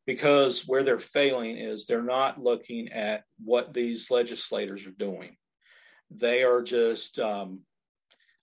because 0.06 0.66
where 0.66 0.82
they're 0.82 0.98
failing 0.98 1.56
is 1.56 1.86
they're 1.86 2.02
not 2.02 2.40
looking 2.40 2.92
at 2.92 3.24
what 3.42 3.72
these 3.72 4.10
legislators 4.10 4.86
are 4.86 4.92
doing. 4.92 5.36
They 6.10 6.44
are 6.44 6.62
just 6.62 7.18
um, 7.18 7.60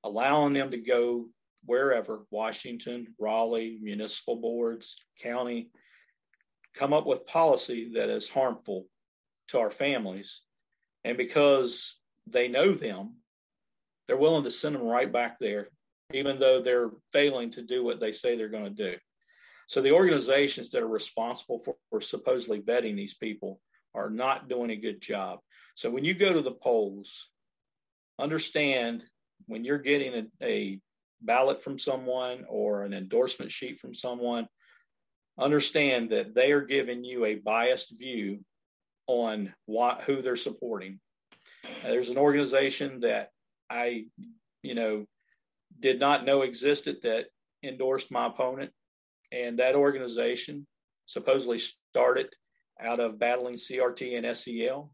allowing 0.04 0.54
them 0.54 0.72
to 0.72 0.78
go 0.78 1.28
wherever 1.66 2.26
Washington, 2.30 3.08
Raleigh, 3.20 3.80
municipal 3.82 4.36
boards, 4.36 4.98
county 5.22 5.70
come 6.74 6.94
up 6.94 7.06
with 7.06 7.26
policy 7.28 7.92
that 7.94 8.10
is 8.10 8.28
harmful 8.28 8.88
to 9.50 9.60
our 9.60 9.70
families. 9.70 10.42
And 11.04 11.18
because 11.18 11.98
they 12.28 12.48
know 12.48 12.74
them, 12.74 13.18
they're 14.08 14.18
willing 14.18 14.44
to 14.44 14.52
send 14.52 14.76
them 14.76 14.84
right 14.84 15.12
back 15.12 15.38
there, 15.39 15.70
even 16.13 16.39
though 16.39 16.62
they're 16.62 16.92
failing 17.12 17.52
to 17.52 17.62
do 17.62 17.84
what 17.84 18.00
they 18.00 18.12
say 18.12 18.36
they're 18.36 18.50
going 18.50 18.76
to 18.76 18.92
do. 18.92 18.98
So 19.68 19.82
the 19.82 19.94
organizations 19.94 20.70
that 20.70 20.84
are 20.84 20.88
responsible 20.88 21.62
for, 21.63 21.76
for 21.89 22.02
supposedly 22.02 22.60
vetting 22.60 22.96
these 22.96 23.13
people 23.13 23.60
are 23.96 24.10
not 24.10 24.50
doing 24.50 24.72
a 24.72 24.76
good 24.76 25.02
job. 25.02 25.39
So 25.76 25.89
when 25.89 26.04
you 26.04 26.13
go 26.13 26.34
to 26.34 26.42
the 26.42 26.52
polls, 26.52 27.30
understand 28.20 29.04
when 29.48 29.63
you're 29.63 29.80
getting 29.80 30.30
a, 30.42 30.46
a 30.46 30.80
ballot 31.22 31.63
from 31.63 31.80
someone 31.80 32.46
or 32.48 32.84
an 32.84 32.94
endorsement 32.94 33.52
sheet 33.52 33.80
from 33.80 33.94
someone, 33.94 34.48
understand 35.39 36.12
that 36.12 36.36
they 36.36 36.52
are 36.52 36.62
giving 36.62 37.04
you 37.04 37.26
a 37.26 37.36
biased 37.36 37.98
view 37.98 38.39
on 39.08 39.54
what, 39.66 40.02
who 40.02 40.22
they're 40.22 40.36
supporting. 40.36 41.00
There's 41.84 42.10
an 42.10 42.18
organization 42.18 43.02
that 43.02 43.30
I, 43.74 44.06
you 44.62 44.76
know, 44.76 45.06
did 45.80 46.00
not 46.00 46.26
know 46.26 46.44
existed 46.44 46.98
that 47.04 47.26
endorsed 47.64 48.12
my 48.12 48.28
opponent. 48.28 48.72
And 49.32 49.58
that 49.58 49.76
organization 49.76 50.68
supposedly 51.08 51.58
started 51.58 52.30
out 52.80 53.00
of 53.00 53.18
battling 53.18 53.56
CRT 53.56 54.18
and 54.18 54.38
SEL. 54.38 54.92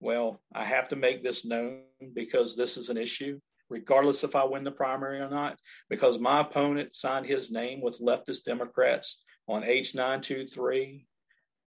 Well, 0.00 0.42
I 0.52 0.64
have 0.64 0.88
to 0.88 0.96
make 0.96 1.22
this 1.22 1.44
known 1.44 1.82
because 2.14 2.56
this 2.56 2.76
is 2.76 2.88
an 2.88 2.96
issue, 2.96 3.38
regardless 3.68 4.24
if 4.24 4.34
I 4.34 4.44
win 4.44 4.64
the 4.64 4.72
primary 4.72 5.20
or 5.20 5.30
not, 5.30 5.58
because 5.88 6.18
my 6.18 6.40
opponent 6.40 6.94
signed 6.94 7.26
his 7.26 7.50
name 7.50 7.80
with 7.80 8.00
leftist 8.00 8.44
Democrats 8.44 9.22
on 9.46 9.62
H923, 9.62 11.06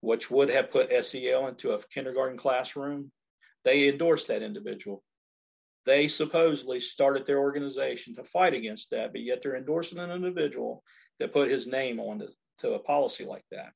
which 0.02 0.32
would 0.32 0.50
have 0.50 0.72
put 0.72 0.92
SEL 1.06 1.48
into 1.48 1.72
a 1.72 1.84
kindergarten 1.94 2.38
classroom. 2.38 3.12
They 3.64 3.88
endorsed 3.88 4.28
that 4.28 4.44
individual. 4.44 5.04
They 5.90 6.08
supposedly 6.08 6.80
started 6.82 7.26
their 7.26 7.40
organization 7.40 8.14
to 8.14 8.24
fight 8.24 8.54
against 8.54 8.92
that, 8.92 9.12
but 9.12 9.22
yet 9.22 9.42
they're 9.42 9.58
endorsing 9.58 9.98
an 9.98 10.12
individual 10.12 10.84
that 11.18 11.34
put 11.34 11.50
his 11.50 11.66
name 11.66 12.00
on 12.00 12.20
to, 12.20 12.28
to 12.60 12.74
a 12.74 12.80
policy 12.80 13.26
like 13.26 13.46
that. 13.50 13.74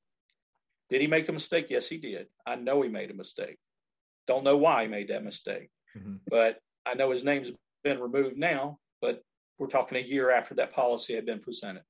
Did 0.90 1.00
he 1.00 1.08
make 1.08 1.28
a 1.28 1.32
mistake? 1.32 1.70
Yes, 1.70 1.88
he 1.88 1.98
did. 1.98 2.28
I 2.46 2.54
know 2.54 2.82
he 2.82 2.88
made 2.88 3.10
a 3.10 3.14
mistake. 3.14 3.58
Don't 4.28 4.44
know 4.44 4.56
why 4.56 4.82
he 4.82 4.88
made 4.88 5.08
that 5.08 5.24
mistake, 5.24 5.70
mm-hmm. 5.98 6.18
but 6.28 6.60
I 6.86 6.94
know 6.94 7.10
his 7.10 7.24
name's 7.24 7.50
been 7.82 7.98
removed 7.98 8.38
now, 8.38 8.78
but 9.00 9.20
we're 9.58 9.66
talking 9.66 9.98
a 9.98 10.00
year 10.00 10.30
after 10.30 10.54
that 10.54 10.72
policy 10.72 11.16
had 11.16 11.26
been 11.26 11.40
presented. 11.40 11.82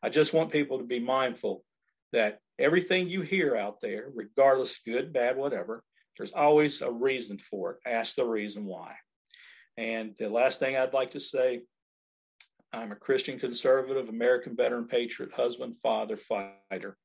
I 0.00 0.10
just 0.10 0.32
want 0.32 0.52
people 0.52 0.78
to 0.78 0.84
be 0.84 1.00
mindful 1.00 1.64
that 2.12 2.38
everything 2.56 3.08
you 3.08 3.22
hear 3.22 3.56
out 3.56 3.80
there, 3.80 4.12
regardless 4.14 4.78
good, 4.86 5.12
bad, 5.12 5.36
whatever, 5.36 5.82
there's 6.16 6.30
always 6.30 6.82
a 6.82 6.92
reason 6.92 7.38
for 7.38 7.72
it. 7.72 7.78
Ask 7.84 8.14
the 8.14 8.24
reason 8.24 8.64
why. 8.64 8.94
And 9.76 10.14
the 10.18 10.28
last 10.28 10.58
thing 10.58 10.76
I'd 10.76 10.92
like 10.92 11.12
to 11.12 11.20
say 11.20 11.62
I'm 12.72 12.92
a 12.92 12.96
Christian 12.96 13.38
conservative, 13.38 14.08
American 14.08 14.56
veteran 14.56 14.86
patriot, 14.86 15.32
husband, 15.32 15.76
father, 15.82 16.16
fighter. 16.16 16.96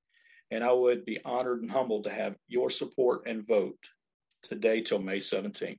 And 0.50 0.64
I 0.64 0.72
would 0.72 1.04
be 1.04 1.20
honored 1.26 1.62
and 1.62 1.70
humbled 1.70 2.06
to 2.06 2.10
have 2.10 2.36
your 2.48 2.70
support 2.70 3.24
and 3.28 3.46
vote 3.46 3.78
today 4.44 4.82
till 4.82 5.00
May 5.00 5.18
17th. 5.18 5.78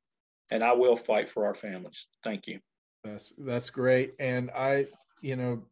And 0.50 0.62
I 0.62 0.72
will 0.72 0.96
fight 0.96 1.30
for 1.30 1.46
our 1.46 1.54
families. 1.54 2.06
Thank 2.22 2.46
you. 2.46 2.60
That's 3.02 3.32
that's 3.38 3.70
great. 3.70 4.14
And 4.18 4.50
I, 4.50 4.86
you 5.22 5.36
know, 5.36 5.62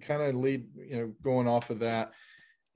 kind 0.00 0.22
of 0.22 0.34
lead, 0.36 0.66
you 0.76 0.96
know, 0.96 1.12
going 1.22 1.48
off 1.48 1.70
of 1.70 1.80
that, 1.80 2.12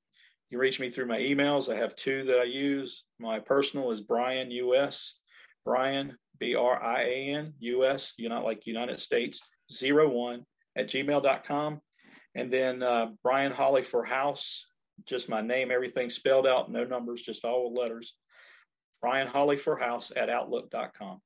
You 0.49 0.51
can 0.51 0.59
reach 0.59 0.79
me 0.79 0.91
through 0.91 1.07
my 1.07 1.19
emails. 1.19 1.73
I 1.73 1.77
have 1.77 1.97
two 1.97 2.25
that 2.25 2.39
I 2.39 2.45
use. 2.45 3.05
My 3.19 3.41
personal 3.41 3.91
is 3.91 4.01
Brian 4.01 4.51
US, 4.51 5.19
Brian 5.67 6.17
B 6.39 6.55
R 6.55 6.83
I 6.83 7.03
A 7.03 7.35
N 7.35 7.53
US, 7.59 8.15
you 8.17 8.31
not 8.31 8.45
like 8.45 8.67
United 8.67 8.99
States, 8.99 9.43
zero 9.71 10.09
one 10.09 10.45
at 10.79 10.89
gmail.com. 10.89 11.81
And 12.35 12.51
then 12.51 12.83
uh, 12.83 13.09
Brian 13.23 13.53
Hawley 13.53 13.83
for 13.83 14.05
House 14.05 14.65
just 15.05 15.29
my 15.29 15.41
name, 15.41 15.71
everything 15.71 16.11
spelled 16.11 16.47
out, 16.47 16.71
no 16.71 16.85
numbers, 16.85 17.23
just 17.23 17.45
all 17.45 17.75
letters. 17.75 18.15
Brian 19.03 19.27
Hawley 19.27 19.57
for 19.57 19.77
House 19.77 20.11
at 20.17 20.31
Outlook.com. 20.31 21.21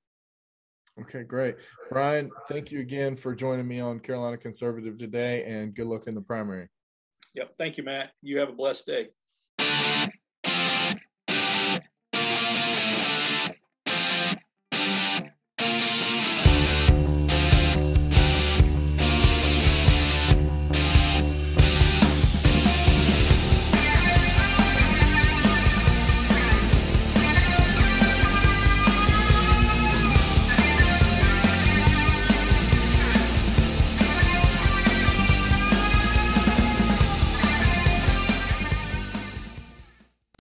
Okay, 1.00 1.22
great. 1.22 1.56
Brian, 1.88 2.30
thank 2.48 2.72
you 2.72 2.80
again 2.80 3.16
for 3.16 3.34
joining 3.34 3.66
me 3.66 3.80
on 3.80 4.00
Carolina 4.00 4.36
Conservative 4.36 4.98
today 4.98 5.44
and 5.44 5.74
good 5.74 5.86
luck 5.86 6.06
in 6.08 6.14
the 6.14 6.20
primary. 6.20 6.68
Yep. 7.34 7.54
Thank 7.58 7.78
you, 7.78 7.84
Matt. 7.84 8.10
You 8.22 8.38
have 8.38 8.48
a 8.48 8.52
blessed 8.52 8.86
day. 8.86 9.08